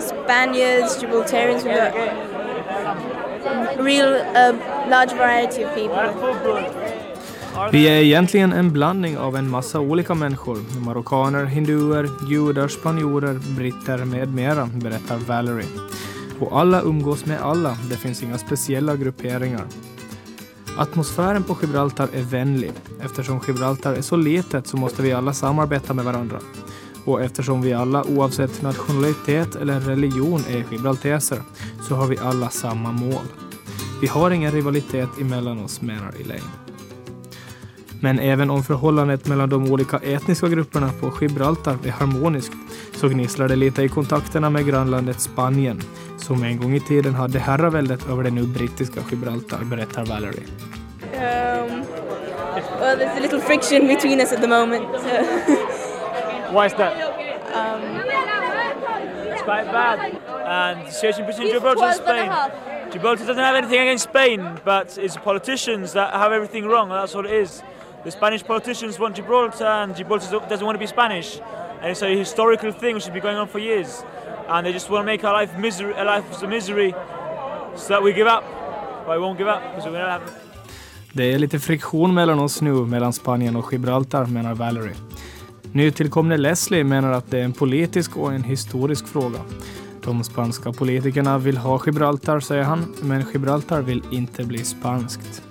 Spaniards, 0.00 1.02
Gibraltarians. 1.02 1.64
Real 3.78 4.12
uh, 4.12 4.52
large 4.90 5.12
variety 5.12 5.64
of 5.64 5.74
people. 5.74 6.79
Vi 7.72 7.88
är 7.88 8.02
egentligen 8.02 8.52
en 8.52 8.72
blandning 8.72 9.18
av 9.18 9.36
en 9.36 9.50
massa 9.50 9.80
olika 9.80 10.14
människor. 10.14 10.58
Marockaner, 10.84 11.44
hinduer, 11.44 12.10
judar, 12.28 12.68
spanjorer, 12.68 13.40
britter 13.56 14.04
med 14.04 14.34
mera, 14.34 14.66
berättar 14.66 15.16
Valerie. 15.16 15.68
Och 16.40 16.60
alla 16.60 16.82
umgås 16.82 17.26
med 17.26 17.40
alla, 17.40 17.76
det 17.90 17.96
finns 17.96 18.22
inga 18.22 18.38
speciella 18.38 18.96
grupperingar. 18.96 19.64
Atmosfären 20.76 21.42
på 21.42 21.56
Gibraltar 21.62 22.08
är 22.12 22.22
vänlig. 22.22 22.72
Eftersom 23.00 23.40
Gibraltar 23.46 23.94
är 23.94 24.02
så 24.02 24.16
litet 24.16 24.66
så 24.66 24.76
måste 24.76 25.02
vi 25.02 25.12
alla 25.12 25.32
samarbeta 25.32 25.94
med 25.94 26.04
varandra. 26.04 26.38
Och 27.04 27.22
eftersom 27.22 27.62
vi 27.62 27.72
alla 27.72 28.04
oavsett 28.04 28.62
nationalitet 28.62 29.56
eller 29.56 29.80
religion 29.80 30.40
är 30.48 30.64
gibralteser 30.72 31.38
så 31.88 31.94
har 31.94 32.06
vi 32.06 32.18
alla 32.18 32.48
samma 32.48 32.92
mål. 32.92 33.26
Vi 34.00 34.06
har 34.06 34.30
ingen 34.30 34.52
rivalitet 34.52 35.08
emellan 35.20 35.64
oss, 35.64 35.80
menar 35.80 36.12
Elaine. 36.20 36.69
Men 38.00 38.18
även 38.18 38.50
om 38.50 38.62
förhållandet 38.62 39.26
mellan 39.26 39.48
de 39.48 39.72
olika 39.72 39.96
etniska 39.98 40.48
grupperna 40.48 40.90
på 41.00 41.12
Gibraltar 41.20 41.76
är 41.86 41.90
harmoniskt 41.90 42.52
så 42.94 43.08
gnisslar 43.08 43.48
det 43.48 43.56
lite 43.56 43.82
i 43.82 43.88
kontakterna 43.88 44.50
med 44.50 44.66
grannlandet 44.66 45.20
Spanien 45.20 45.80
som 46.18 46.42
en 46.42 46.60
gång 46.60 46.74
i 46.74 46.80
tiden 46.80 47.14
hade 47.14 47.38
herraväldet 47.38 48.08
över 48.10 48.22
det 48.24 48.30
nu 48.30 48.42
brittiska 48.42 49.00
Gibraltar, 49.10 49.58
berättar 49.64 50.04
Valerie. 50.04 50.44
Um, 51.12 51.84
well, 52.80 52.96
there's 52.98 53.16
a 53.16 53.20
little 53.20 53.40
friction 53.40 53.86
between 53.86 54.20
us 54.20 54.32
at 54.32 54.40
the 54.40 54.48
moment. 54.48 54.84
So. 54.92 55.08
Why 56.52 56.66
is 56.66 56.72
that? 56.74 56.92
um, 57.54 57.80
It's 59.32 59.42
quite 59.42 59.72
bad. 59.72 59.98
And 60.46 60.86
the 60.86 60.92
situation 60.92 61.26
between 61.26 61.48
Gibraltar 61.52 61.84
and 61.84 61.94
Spain. 61.94 62.32
Gibraltar 62.92 63.24
doesn't 63.26 63.44
have 63.44 63.56
anything 63.56 63.80
against 63.80 64.04
Spain, 64.04 64.40
but 64.64 64.98
it's 64.98 65.16
politicians 65.16 65.92
that 65.92 66.12
have 66.14 66.32
everything 66.32 66.66
wrong. 66.66 66.88
That's 66.88 67.14
what 67.14 67.26
it 67.26 67.32
is. 67.32 67.62
The 68.04 68.10
Spanish 68.10 68.42
politicians 68.44 68.98
want 68.98 69.16
Gibraltar, 69.16 69.66
and 69.66 69.94
Gibraltar 69.94 70.40
doesn't 70.48 70.64
want 70.64 70.74
to 70.74 70.78
be 70.78 70.86
Spanish. 70.86 71.38
And 71.82 71.90
it's 71.90 72.02
a 72.02 72.16
historical 72.16 72.72
thing 72.72 72.94
which 72.94 73.04
has 73.04 73.12
been 73.12 73.22
going 73.22 73.36
on 73.36 73.48
for 73.48 73.58
years. 73.58 74.04
And 74.48 74.66
they 74.66 74.72
just 74.72 74.90
want 74.90 75.02
to 75.02 75.06
make 75.06 75.22
our 75.24 75.34
life 75.40 75.58
misery, 75.58 75.92
a 75.96 76.04
life 76.04 76.42
a 76.42 76.46
misery, 76.46 76.94
so 77.76 77.88
that 77.88 78.02
we 78.02 78.12
give 78.12 78.26
up. 78.26 78.44
But 79.06 79.18
we 79.18 79.24
won't 79.24 79.38
give 79.38 79.48
up 79.48 79.62
because 79.62 79.90
we 79.90 79.98
don't 79.98 80.10
have. 80.10 80.22
Det 81.12 81.32
är 81.32 81.38
lite 81.38 81.58
friktion 81.58 82.14
mellan 82.14 82.38
oss 82.38 82.60
nu, 82.60 82.72
mellan 82.72 83.12
Spanien 83.12 83.56
och 83.56 83.72
Gibraltar, 83.72 84.26
menar 84.26 84.54
Valerie. 84.54 84.96
Nytillkomne 85.72 86.36
Leslie 86.36 86.84
menar 86.84 87.12
att 87.12 87.30
det 87.30 87.38
är 87.38 87.44
en 87.44 87.52
politisk 87.52 88.16
och 88.16 88.32
en 88.32 88.44
historisk 88.44 89.08
fråga. 89.08 89.38
De 90.04 90.24
spanska 90.24 90.72
politikerna 90.72 91.38
vill 91.38 91.56
ha 91.56 91.80
Gibraltar, 91.86 92.40
säger 92.40 92.62
han, 92.62 92.94
men 93.02 93.24
Gibraltar 93.32 93.82
vill 93.82 94.02
inte 94.10 94.44
bli 94.44 94.64
spanskt. 94.64 95.49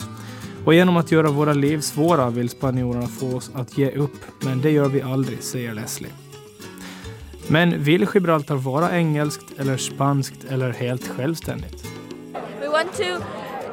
Och 0.65 0.73
genom 0.73 0.97
att 0.97 1.11
göra 1.11 1.29
våra 1.29 1.53
liv 1.53 1.81
svåra 1.81 2.29
vill 2.29 2.49
spanjorerna 2.49 3.07
få 3.07 3.35
oss 3.35 3.51
att 3.55 3.77
ge 3.77 3.91
upp, 3.91 4.25
men 4.39 4.61
det 4.61 4.71
gör 4.71 4.89
vi 4.89 5.01
aldrig, 5.01 5.43
säger 5.43 5.73
Leslie. 5.73 6.11
Men 7.47 7.83
vill 7.83 8.07
Gibraltar 8.13 8.55
vara 8.55 8.97
engelskt 8.97 9.59
eller 9.59 9.77
spanskt 9.77 10.45
eller 10.49 10.69
helt 10.69 11.07
självständigt? 11.07 11.89
we 12.69 12.73
want 12.73 12.93
to. 12.93 13.25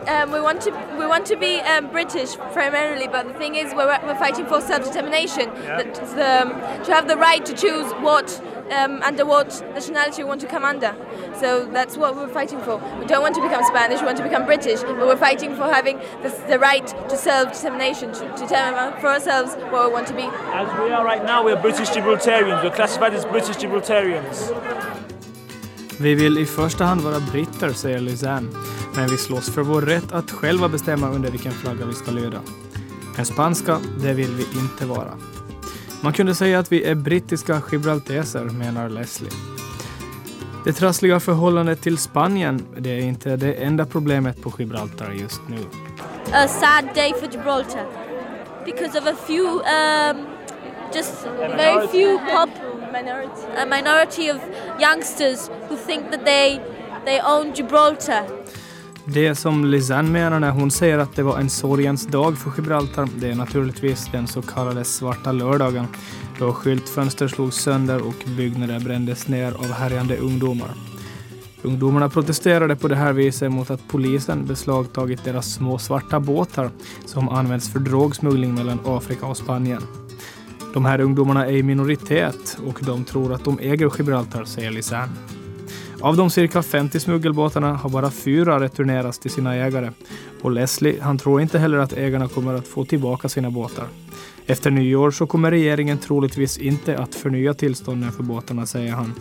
Um, 0.08 0.30
we 0.30 0.40
want 0.40 0.60
to 0.62 0.70
we 0.70 1.06
want 1.06 1.26
to 1.26 1.36
be 1.36 1.60
um, 1.60 1.90
British 1.90 2.36
primarily, 2.52 3.08
but 3.08 3.26
the 3.26 3.34
thing 3.34 3.56
is, 3.56 3.74
we're, 3.74 3.88
we're 4.06 4.18
fighting 4.18 4.46
for 4.46 4.60
self-determination. 4.60 5.52
That 5.66 5.98
um, 6.12 6.50
to 6.84 6.94
have 6.94 7.08
the 7.08 7.16
right 7.16 7.44
to 7.44 7.54
choose 7.54 7.92
what 7.94 8.40
um, 8.72 9.02
under 9.02 9.24
what 9.24 9.62
nationality 9.74 10.22
we 10.22 10.28
want 10.28 10.40
to 10.40 10.46
come 10.46 10.64
under. 10.64 10.94
So 11.40 11.66
that's 11.66 11.96
what 11.96 12.16
we're 12.16 12.28
fighting 12.28 12.60
for. 12.60 12.78
We 13.00 13.06
don't 13.06 13.22
want 13.22 13.34
to 13.34 13.42
become 13.42 13.62
Spanish. 13.64 14.00
We 14.00 14.06
want 14.06 14.18
to 14.18 14.24
become 14.24 14.46
British, 14.46 14.82
but 14.82 14.96
we're 14.96 15.16
fighting 15.16 15.54
for 15.54 15.64
having 15.64 15.98
the, 16.22 16.30
the 16.48 16.58
right 16.58 16.86
to 17.08 17.16
self-determination 17.16 18.12
to, 18.12 18.20
to 18.20 18.46
determine 18.46 19.00
for 19.00 19.08
ourselves 19.08 19.54
what 19.70 19.88
we 19.88 19.92
want 19.92 20.06
to 20.08 20.14
be. 20.14 20.28
As 20.54 20.68
we 20.78 20.90
are 20.92 21.04
right 21.04 21.24
now, 21.24 21.44
we're 21.44 21.60
British 21.60 21.90
Gibraltarians. 21.90 22.62
We're 22.62 22.76
classified 22.76 23.14
as 23.14 23.24
British 23.24 23.56
Gibraltarians. 23.56 24.52
Vi 25.98 26.14
vill 26.14 26.38
i 26.38 26.46
första 26.46 26.84
hand 26.84 27.00
vara 27.00 27.20
britter, 27.20 27.72
säger 27.72 27.98
Lizanne, 27.98 28.48
men 28.96 29.08
vi 29.08 29.16
slåss 29.16 29.54
för 29.54 29.62
vår 29.62 29.82
rätt 29.82 30.12
att 30.12 30.30
själva 30.30 30.68
bestämma 30.68 31.10
under 31.10 31.30
vilken 31.30 31.52
flagga 31.52 31.86
vi 31.86 31.94
ska 31.94 32.10
lyda. 32.10 32.40
Men 33.16 33.26
spanska, 33.26 33.78
det 33.98 34.12
vill 34.12 34.34
vi 34.34 34.58
inte 34.58 34.86
vara. 34.86 35.18
Man 36.00 36.12
kunde 36.12 36.34
säga 36.34 36.58
att 36.58 36.72
vi 36.72 36.84
är 36.84 36.94
brittiska 36.94 37.62
gibralteser, 37.72 38.44
menar 38.44 38.88
Leslie. 38.88 39.30
Det 40.64 40.72
trassliga 40.72 41.20
förhållandet 41.20 41.82
till 41.82 41.98
Spanien, 41.98 42.66
det 42.78 42.90
är 42.90 42.98
inte 43.00 43.36
det 43.36 43.52
enda 43.54 43.86
problemet 43.86 44.42
på 44.42 44.52
Gibraltar 44.58 45.10
just 45.12 45.40
nu. 45.48 45.58
a 46.32 46.48
sad 46.48 46.84
day 46.94 47.12
for 47.20 47.28
Gibraltar 47.32 47.86
because 48.64 48.98
of 48.98 49.06
a 49.06 49.14
few, 49.26 49.46
um, 49.46 50.26
just 50.94 51.12
very 51.56 51.86
few 51.88 52.18
pop 52.18 52.48
Minority. 52.92 53.42
a 53.62 53.66
minority 53.66 54.30
of 54.30 54.36
youngsters 54.80 55.50
who 55.68 55.76
think 55.76 56.10
that 56.10 56.24
they 56.24 56.60
they 57.04 57.20
own 57.20 57.52
Gibraltar. 57.54 58.22
Det 59.08 59.34
som 59.34 59.64
Lisanne 59.64 60.10
menar 60.10 60.40
när 60.40 60.50
hon 60.50 60.70
säger 60.70 60.98
att 60.98 61.16
det 61.16 61.22
var 61.22 61.38
en 61.38 61.50
sorgens 61.50 62.06
dag 62.06 62.38
för 62.38 62.52
Gibraltar, 62.56 63.08
det 63.20 63.30
är 63.30 63.34
naturligtvis 63.34 64.08
den 64.12 64.26
så 64.26 64.42
kallade 64.42 64.84
svarta 64.84 65.32
lördagen, 65.32 65.86
då 66.38 66.52
skyltfönster 66.52 67.28
slogs 67.28 67.56
sönder 67.56 68.02
och 68.02 68.14
byggnader 68.36 68.80
brändes 68.80 69.28
ner 69.28 69.52
av 69.52 69.72
härjande 69.72 70.16
ungdomar. 70.16 70.70
Ungdomarna 71.62 72.08
protesterade 72.08 72.76
på 72.76 72.88
det 72.88 72.96
här 72.96 73.12
viset 73.12 73.52
mot 73.52 73.70
att 73.70 73.88
polisen 73.88 74.46
beslagtagit 74.46 75.24
deras 75.24 75.54
små 75.54 75.78
svarta 75.78 76.20
båtar 76.20 76.70
som 77.04 77.28
används 77.28 77.72
för 77.72 77.78
drogsmuggling 77.78 78.54
mellan 78.54 78.80
Afrika 78.84 79.26
och 79.26 79.36
Spanien. 79.36 79.82
De 80.74 80.84
här 80.84 81.00
ungdomarna 81.00 81.46
är 81.46 81.56
i 81.56 81.62
minoritet 81.62 82.58
och 82.66 82.80
de 82.82 83.04
tror 83.04 83.32
att 83.32 83.44
de 83.44 83.58
äger 83.58 83.92
Gibraltar, 83.98 84.44
säger 84.44 84.70
Lisanne. 84.70 85.35
Av 86.00 86.16
de 86.16 86.30
cirka 86.30 86.62
50 86.62 87.00
smuggelbåtarna 87.00 87.72
har 87.74 87.90
bara 87.90 88.10
fyra 88.10 88.60
returnerats 88.60 89.18
till 89.18 89.30
sina 89.30 89.54
ägare. 89.54 89.90
Och 90.42 90.50
Leslie, 90.50 91.00
han 91.02 91.18
tror 91.18 91.40
inte 91.40 91.58
heller 91.58 91.78
att 91.78 91.92
ägarna 91.92 92.28
kommer 92.28 92.54
att 92.54 92.68
få 92.68 92.84
tillbaka 92.84 93.28
sina 93.28 93.50
båtar. 93.50 93.84
Efter 94.46 94.70
nyår 94.70 95.10
så 95.10 95.26
kommer 95.26 95.50
regeringen 95.50 95.98
troligtvis 95.98 96.58
inte 96.58 96.98
att 96.98 97.14
förnya 97.14 97.54
tillstånden 97.54 98.12
för 98.12 98.22
båtarna, 98.22 98.66
säger 98.66 98.92
han. 98.92 99.14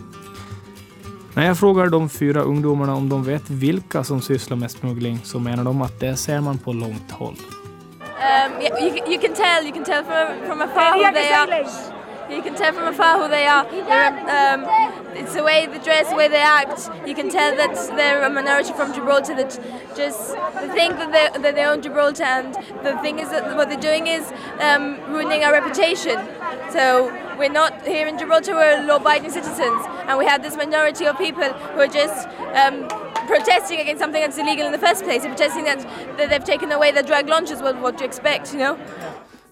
När 1.34 1.46
jag 1.46 1.58
frågar 1.58 1.86
de 1.86 2.08
fyra 2.08 2.42
ungdomarna 2.42 2.94
om 2.94 3.08
de 3.08 3.24
vet 3.24 3.50
vilka 3.50 4.04
som 4.04 4.20
sysslar 4.20 4.56
med 4.56 4.70
smuggling 4.70 5.20
så 5.24 5.38
menar 5.38 5.64
de 5.64 5.82
att 5.82 6.00
det 6.00 6.16
ser 6.16 6.40
man 6.40 6.58
på 6.58 6.72
långt 6.72 7.10
håll. 7.10 7.36
Um, 7.36 8.62
yeah, 8.62 8.84
you, 8.84 8.90
can- 8.94 9.12
you 9.12 9.20
can 9.20 9.34
tell. 9.34 9.64
You 9.66 9.72
can 9.74 9.84
tell 9.84 10.04
from, 10.04 10.46
from 10.48 10.60
afar 10.60 10.92
who 10.96 11.12
they 11.12 11.32
are. 11.32 11.95
You 12.30 12.42
can 12.42 12.54
tell 12.54 12.72
from 12.72 12.88
afar 12.88 13.22
who 13.22 13.28
they 13.28 13.46
are. 13.46 13.64
Um, 13.64 14.66
it's 15.16 15.34
the 15.34 15.42
way 15.42 15.66
they 15.66 15.78
dress, 15.78 16.10
the 16.10 16.16
way 16.16 16.28
they 16.28 16.42
act. 16.42 16.90
You 17.06 17.14
can 17.14 17.30
tell 17.30 17.56
that 17.56 17.74
they're 17.96 18.22
a 18.22 18.28
minority 18.28 18.72
from 18.72 18.92
Gibraltar 18.92 19.34
that 19.36 19.58
just 19.96 20.34
they 20.60 20.68
think 20.68 20.96
that 20.96 21.12
they, 21.12 21.40
that 21.40 21.54
they 21.54 21.64
own 21.64 21.82
Gibraltar. 21.82 22.24
And 22.24 22.54
the 22.84 22.98
thing 23.00 23.18
is 23.18 23.30
that 23.30 23.56
what 23.56 23.68
they're 23.68 23.80
doing 23.80 24.06
is 24.08 24.30
um, 24.60 25.00
ruining 25.10 25.44
our 25.44 25.52
reputation. 25.52 26.18
So 26.70 27.12
we're 27.38 27.48
not 27.48 27.86
here 27.86 28.06
in 28.06 28.18
Gibraltar. 28.18 28.54
We're 28.54 28.82
law-abiding 28.84 29.30
citizens, 29.30 29.82
and 30.06 30.18
we 30.18 30.26
have 30.26 30.42
this 30.42 30.56
minority 30.56 31.06
of 31.06 31.16
people 31.18 31.44
who 31.44 31.80
are 31.80 31.86
just. 31.86 32.28
Um, 32.54 32.88
protesting 33.26 33.80
against 33.80 34.00
something 34.00 34.22
that's 34.22 34.38
illegal 34.38 34.66
in 34.66 34.70
the 34.70 34.78
first 34.78 35.02
place, 35.02 35.24
and 35.24 35.34
protesting 35.34 35.64
that, 35.64 35.80
that 36.16 36.30
they've 36.30 36.44
taken 36.44 36.70
away 36.70 36.92
the 36.92 37.02
drug 37.02 37.28
launches. 37.28 37.60
Well, 37.60 37.74
what 37.82 37.96
do 37.96 38.04
you 38.04 38.08
expect, 38.08 38.52
you 38.52 38.60
know? 38.60 38.78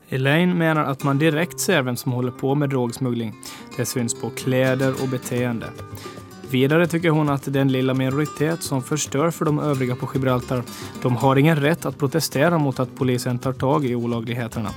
Elaine 0.08 0.58
menar 0.58 0.84
att 0.84 1.02
man 1.02 1.18
direkt 1.18 1.60
ser 1.60 1.82
vem 1.82 1.96
som 1.96 2.12
håller 2.12 2.30
på 2.30 2.54
med 2.54 2.70
drogsmuggling. 2.70 3.34
Det 3.76 3.86
syns 3.86 4.14
på 4.20 4.30
kläder 4.30 4.94
och 5.02 5.08
beteende. 5.08 5.66
Vidare 6.50 6.86
tycker 6.86 7.10
hon 7.10 7.28
att 7.28 7.52
den 7.52 7.72
lilla 7.72 7.94
minoritet 7.94 8.62
som 8.62 8.82
förstör 8.82 9.30
för 9.30 9.44
de 9.44 9.58
övriga 9.58 9.96
på 9.96 10.08
Gibraltar, 10.14 10.62
de 11.02 11.16
har 11.16 11.36
ingen 11.36 11.56
rätt 11.56 11.86
att 11.86 11.98
protestera 11.98 12.58
mot 12.58 12.80
att 12.80 12.96
polisen 12.96 13.38
tar 13.38 13.52
tag 13.52 13.84
i 13.84 13.94
olagligheterna. 13.94 14.70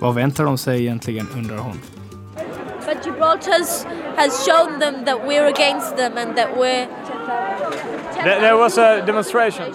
Vad 0.00 0.14
väntar 0.14 0.44
de 0.44 0.58
sig 0.58 0.80
egentligen, 0.80 1.28
undrar 1.36 1.58
hon. 1.58 1.80
But 2.86 3.04
Gibraltar 3.04 3.60
has 4.16 4.46
shown 4.46 4.80
them 4.80 5.04
that 5.04 5.18
we're 5.26 5.48
against 5.54 5.96
them 5.96 6.12
and 6.16 6.36
that 6.36 6.48
we're 6.56 6.86
There, 8.22 8.40
there 8.40 8.56
was 8.56 8.78
a 8.78 9.06
demonstration. 9.06 9.72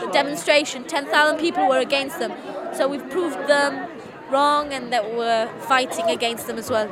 The 0.00 0.12
demonstration, 0.12 0.84
10,000 0.84 1.38
people 1.38 1.68
were 1.68 1.80
against 1.80 2.18
them. 2.18 2.32
So 2.76 2.88
we've 2.88 3.10
proved 3.10 3.48
them 3.48 3.89
wrong 4.30 4.74
and 4.74 4.92
that 4.92 5.04
we're 5.04 5.48
fighting 5.68 6.04
against 6.16 6.46
them 6.46 6.58
as 6.58 6.70
well. 6.70 6.88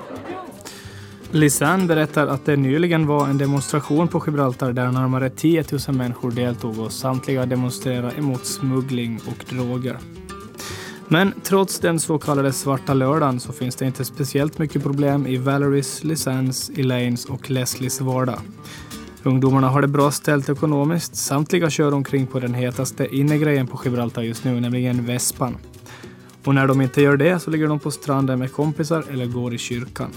Lisanne 1.30 1.86
berättar 1.86 2.26
att 2.26 2.46
det 2.46 2.56
nyligen 2.56 3.06
var 3.06 3.28
en 3.28 3.38
demonstration 3.38 4.08
på 4.08 4.22
Gibraltar 4.26 4.72
där 4.72 4.92
närmare 4.92 5.30
10 5.30 5.64
000 5.88 5.96
människor 5.96 6.30
deltog 6.30 6.78
och 6.78 6.92
samtliga 6.92 7.46
demonstrerade 7.46 8.16
emot 8.16 8.46
smuggling 8.46 9.20
och 9.26 9.44
droger. 9.54 9.98
Men 11.08 11.32
trots 11.42 11.78
den 11.78 12.00
så 12.00 12.18
kallade 12.18 12.52
svarta 12.52 12.94
lördagen 12.94 13.40
så 13.40 13.52
finns 13.52 13.76
det 13.76 13.86
inte 13.86 14.04
speciellt 14.04 14.58
mycket 14.58 14.82
problem 14.82 15.26
i 15.26 15.36
Valeries, 15.36 16.04
Lisannes, 16.04 16.70
Elaines 16.70 17.24
och 17.24 17.50
Leslies 17.50 18.00
vardag. 18.00 18.38
Ungdomarna 19.22 19.68
har 19.68 19.82
det 19.82 19.88
bra 19.88 20.10
ställt 20.10 20.48
ekonomiskt. 20.48 21.16
Samtliga 21.16 21.70
kör 21.70 21.94
omkring 21.94 22.26
på 22.26 22.40
den 22.40 22.54
hetaste 22.54 23.16
innegrejen 23.16 23.66
på 23.66 23.80
Gibraltar 23.84 24.22
just 24.22 24.44
nu, 24.44 24.60
nämligen 24.60 25.06
Vespan. 25.06 25.56
Och 26.48 26.54
när 26.54 26.66
de 26.66 26.80
inte 26.80 27.02
gör 27.02 27.16
det 27.16 27.40
så 27.40 27.50
ligger 27.50 27.68
de 27.68 27.78
på 27.78 27.90
stranden 27.90 28.38
med 28.38 28.52
kompisar 28.52 29.04
eller 29.12 29.26
går 29.26 29.54
i 29.54 29.58
kyrkan. 29.58 30.10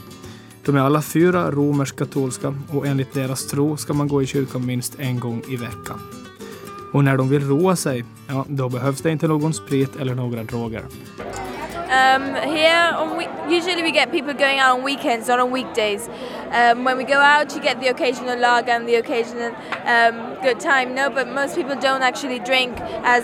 De 0.65 0.75
är 0.75 0.79
alla 0.79 1.01
fyra 1.01 1.51
romersk-katolska 1.51 2.55
och 2.73 2.87
enligt 2.87 3.13
deras 3.13 3.47
tro 3.47 3.77
ska 3.77 3.93
man 3.93 4.07
gå 4.07 4.21
i 4.21 4.25
kyrkan 4.25 4.65
minst 4.65 4.99
en 4.99 5.19
gång 5.19 5.43
i 5.49 5.55
veckan. 5.55 5.99
Och 6.93 7.03
när 7.03 7.17
de 7.17 7.29
vill 7.29 7.47
roa 7.47 7.75
sig, 7.75 8.05
ja, 8.27 8.45
då 8.47 8.69
behövs 8.69 9.01
det 9.01 9.11
inte 9.11 9.27
någon 9.27 9.53
sprit 9.53 9.95
eller 9.95 10.15
några 10.15 10.43
droger. 10.43 10.83
Um, 11.91 12.23
here, 12.33 12.95
on 13.01 13.09
we- 13.19 13.57
usually 13.57 13.81
we 13.81 13.91
get 13.91 14.11
people 14.11 14.33
going 14.33 14.59
out 14.61 14.79
on 14.79 14.85
weekends, 14.85 15.27
not 15.27 15.39
on 15.39 15.53
weekdays. 15.53 16.09
Um, 16.09 16.85
when 16.85 16.97
we 16.97 17.03
go 17.03 17.19
out, 17.19 17.55
you 17.55 17.61
get 17.63 17.81
the 17.81 17.89
occasional 17.89 18.39
lager 18.39 18.75
and 18.75 18.87
the 18.87 18.95
occasional 18.95 19.51
um, 19.85 20.15
good 20.43 20.59
time. 20.59 20.95
No, 20.95 21.09
but 21.09 21.27
most 21.27 21.55
people 21.55 21.75
don't 21.75 22.01
actually 22.01 22.39
drink 22.39 22.71
as 23.03 23.23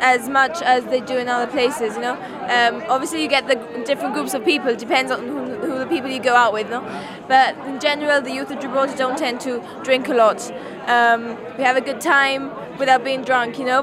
as 0.00 0.28
much 0.28 0.62
as 0.62 0.84
they 0.84 1.00
do 1.00 1.16
in 1.16 1.28
other 1.28 1.50
places. 1.50 1.94
You 1.96 2.02
know, 2.02 2.14
um, 2.14 2.82
obviously 2.88 3.22
you 3.22 3.28
get 3.28 3.46
the 3.46 3.56
different 3.84 4.14
groups 4.14 4.34
of 4.34 4.44
people. 4.44 4.74
Depends 4.74 5.10
on 5.10 5.26
who, 5.26 5.54
who 5.56 5.78
the 5.78 5.86
people 5.86 6.10
you 6.10 6.20
go 6.20 6.34
out 6.34 6.52
with. 6.52 6.70
No, 6.70 6.80
but 7.28 7.56
in 7.66 7.80
general, 7.80 8.20
the 8.20 8.32
youth 8.32 8.50
of 8.50 8.60
Gibraltar 8.60 8.96
don't 8.96 9.18
tend 9.18 9.40
to 9.42 9.62
drink 9.82 10.08
a 10.08 10.14
lot. 10.14 10.40
Um, 10.86 11.36
we 11.56 11.64
have 11.64 11.76
a 11.76 11.80
good 11.80 12.00
time 12.00 12.50
without 12.78 13.04
being 13.04 13.22
drunk. 13.22 13.58
You 13.58 13.66
know, 13.66 13.80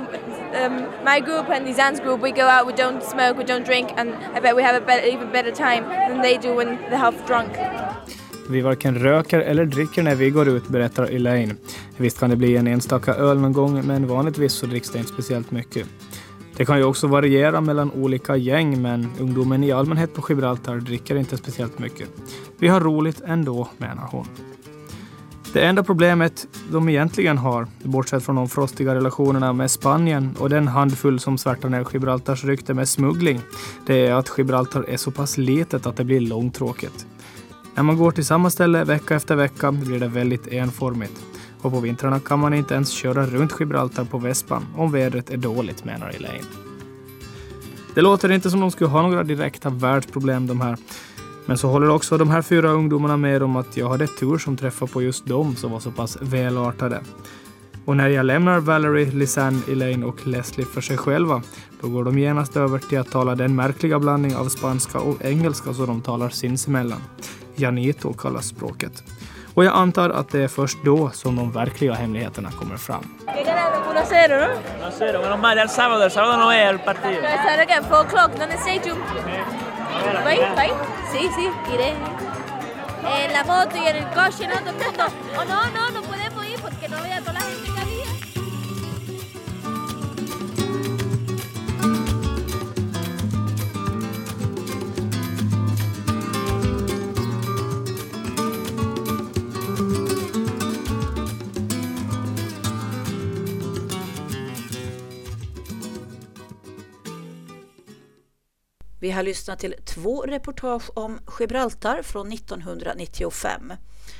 um, 0.55 1.03
my 1.03 1.19
group 1.19 1.49
and 1.49 1.67
Nizan's 1.67 1.99
group, 1.99 2.21
we 2.21 2.31
go 2.31 2.47
out, 2.47 2.65
we 2.65 2.73
don't 2.73 3.03
smoke, 3.03 3.37
we 3.37 3.43
don't 3.43 3.65
drink, 3.65 3.91
and 3.97 4.15
I 4.15 4.39
bet 4.39 4.55
we 4.55 4.63
have 4.63 4.81
a 4.81 4.85
better, 4.85 5.05
even 5.05 5.31
better 5.31 5.51
time 5.51 5.83
than 5.83 6.21
they 6.21 6.37
do 6.37 6.55
when 6.55 6.77
they're 6.89 6.97
half 6.97 7.25
drunk. 7.25 7.53
Vi 8.49 8.61
varken 8.61 8.99
röker 8.99 9.39
eller 9.39 9.65
dricker 9.65 10.03
när 10.03 10.15
vi 10.15 10.29
går 10.29 10.47
ut, 10.47 10.67
berättar 10.67 11.05
Elaine. 11.05 11.57
Visst 11.97 12.19
kan 12.19 12.29
det 12.29 12.35
bli 12.35 12.57
en 12.57 12.67
enstaka 12.67 13.13
öl 13.13 13.39
någon 13.39 13.53
gång, 13.53 13.85
men 13.87 14.07
vanligtvis 14.07 14.53
så 14.53 14.65
dricks 14.65 14.89
det 14.89 14.99
inte 14.99 15.11
speciellt 15.11 15.51
mycket. 15.51 15.87
Det 16.57 16.65
kan 16.65 16.77
ju 16.77 16.83
också 16.83 17.07
variera 17.07 17.61
mellan 17.61 17.91
olika 17.91 18.35
gäng, 18.35 18.81
men 18.81 19.07
ungdomen 19.19 19.63
i 19.63 19.71
allmänhet 19.71 20.13
på 20.13 20.25
Gibraltar 20.29 20.75
dricker 20.75 21.15
inte 21.15 21.37
speciellt 21.37 21.79
mycket. 21.79 22.09
Vi 22.57 22.67
har 22.67 22.81
roligt 22.81 23.21
ändå, 23.25 23.67
menar 23.77 24.07
hon. 24.11 24.27
Det 25.53 25.65
enda 25.65 25.83
problemet 25.83 26.47
de 26.71 26.89
egentligen 26.89 27.37
har, 27.37 27.67
bortsett 27.83 28.23
från 28.23 28.35
de 28.35 28.49
frostiga 28.49 28.95
relationerna 28.95 29.53
med 29.53 29.71
Spanien 29.71 30.35
och 30.39 30.49
den 30.49 30.67
handfull 30.67 31.19
som 31.19 31.37
svärtar 31.37 31.69
ner 31.69 31.87
Gibraltars 31.93 32.43
rykte 32.43 32.73
med 32.73 32.89
smuggling, 32.89 33.41
det 33.85 34.07
är 34.07 34.13
att 34.13 34.31
Gibraltar 34.37 34.85
är 34.89 34.97
så 34.97 35.11
pass 35.11 35.37
litet 35.37 35.85
att 35.85 35.95
det 35.97 36.03
blir 36.03 36.21
långtråkigt. 36.21 37.07
När 37.75 37.83
man 37.83 37.97
går 37.97 38.11
till 38.11 38.25
samma 38.25 38.49
ställe 38.49 38.83
vecka 38.83 39.15
efter 39.15 39.35
vecka 39.35 39.71
blir 39.71 39.99
det 39.99 40.07
väldigt 40.07 40.47
enformigt. 40.47 41.25
Och 41.61 41.71
på 41.71 41.79
vintrarna 41.79 42.19
kan 42.19 42.39
man 42.39 42.53
inte 42.53 42.73
ens 42.73 42.89
köra 42.89 43.25
runt 43.25 43.59
Gibraltar 43.59 44.03
på 44.03 44.17
Vespan 44.17 44.65
om 44.75 44.91
vädret 44.91 45.29
är 45.29 45.37
dåligt, 45.37 45.85
menar 45.85 46.09
Elaine. 46.09 46.45
Det 47.95 48.01
låter 48.01 48.31
inte 48.31 48.49
som 48.49 48.59
de 48.59 48.71
skulle 48.71 48.89
ha 48.89 49.01
några 49.01 49.23
direkta 49.23 49.69
världsproblem 49.69 50.47
de 50.47 50.61
här. 50.61 50.77
Men 51.45 51.57
så 51.57 51.67
håller 51.67 51.89
också 51.89 52.17
de 52.17 52.29
här 52.29 52.41
fyra 52.41 52.69
ungdomarna 52.69 53.17
med 53.17 53.43
om 53.43 53.55
att 53.55 53.77
jag 53.77 53.89
hade 53.89 54.07
tur 54.07 54.37
som 54.37 54.57
träffade 54.57 54.91
på 54.91 55.01
just 55.01 55.25
dem 55.25 55.55
som 55.55 55.71
var 55.71 55.79
så 55.79 55.91
pass 55.91 56.17
välartade. 56.21 57.01
Och 57.85 57.97
när 57.97 58.09
jag 58.09 58.25
lämnar 58.25 58.59
Valerie, 58.59 59.11
Lisanne, 59.11 59.59
Elaine 59.71 60.03
och 60.03 60.27
Leslie 60.27 60.65
för 60.65 60.81
sig 60.81 60.97
själva, 60.97 61.41
då 61.81 61.89
går 61.89 62.03
de 62.03 62.19
genast 62.19 62.57
över 62.57 62.79
till 62.79 62.99
att 62.99 63.11
tala 63.11 63.35
den 63.35 63.55
märkliga 63.55 63.99
blandning 63.99 64.35
av 64.35 64.45
spanska 64.49 64.99
och 64.99 65.25
engelska 65.25 65.73
som 65.73 65.85
de 65.85 66.01
talar 66.01 66.29
sinsemellan. 66.29 67.01
Janito 67.55 68.13
kallas 68.13 68.47
språket. 68.47 69.03
Och 69.53 69.65
jag 69.65 69.75
antar 69.75 70.09
att 70.09 70.29
det 70.29 70.43
är 70.43 70.47
först 70.47 70.77
då 70.83 71.09
som 71.09 71.35
de 71.35 71.51
verkliga 71.51 71.93
hemligheterna 71.93 72.51
kommer 72.51 72.77
fram. 72.77 73.03
1-0, 73.27 74.29
¿no? 74.29 74.85
No 74.85 74.91
sé, 74.91 75.13
menos 75.13 75.39
mal, 75.39 75.57
ya 75.57 75.63
el 75.63 75.69
sábado, 75.69 76.03
el 76.03 76.11
sábado 76.11 76.37
no 76.37 76.51
es 76.51 76.69
el 76.69 76.79
partido. 76.79 77.21
Start 77.21 77.59
again, 77.59 77.83
4 77.89 78.01
o'clock, 78.01 78.31
¿dónde 78.39 78.57
stadium? 78.57 78.97
¿Vai? 80.23 80.39
¿Vai? 80.55 80.71
Sí, 81.11 81.29
sí, 81.35 81.49
iré. 81.73 81.93
En 83.23 83.33
la 83.33 83.43
moto 83.43 83.77
y 83.77 83.87
en 83.87 83.95
el 83.95 84.07
coche, 84.09 84.47
¿no? 84.47 84.55
Oh, 85.39 85.45
no, 85.45 85.69
no, 85.71 85.91
no 85.91 86.01
podemos 86.01 86.45
ir 86.47 86.59
porque 86.61 86.89
no 86.89 87.01
vea 87.01 87.19
toda 87.21 87.33
la 87.33 87.41
gente 87.41 87.71
que 87.73 87.79
había. 87.81 88.14
Vi 109.05 109.11
har 109.11 109.23
lyssnat 109.23 109.59
till 109.59 109.75
två 109.85 110.21
reportage 110.21 110.89
om 110.93 111.19
Gibraltar 111.39 112.01
från 112.01 112.31
1995 112.31 113.73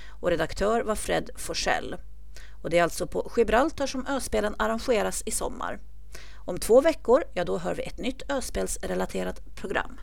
och 0.10 0.30
redaktör 0.30 0.82
var 0.82 0.95
Fred 0.95 1.30
Forsell. 1.36 1.95
Och 2.62 2.69
det 2.69 2.78
är 2.78 2.84
alltså 2.84 3.08
på 3.08 3.32
Gibraltar 3.38 3.88
som 3.88 4.08
öspelen 4.08 4.56
arrangeras 4.60 5.24
i 5.26 5.32
sommar. 5.32 5.80
Om 6.36 6.60
två 6.60 6.82
veckor, 6.82 7.24
ja 7.34 7.43
då 7.43 7.58
hör 7.58 7.76
vi 7.76 7.84
ett 7.84 7.98
nytt 7.98 8.32
öspelsrelaterat 8.32 9.56
program. 9.56 10.00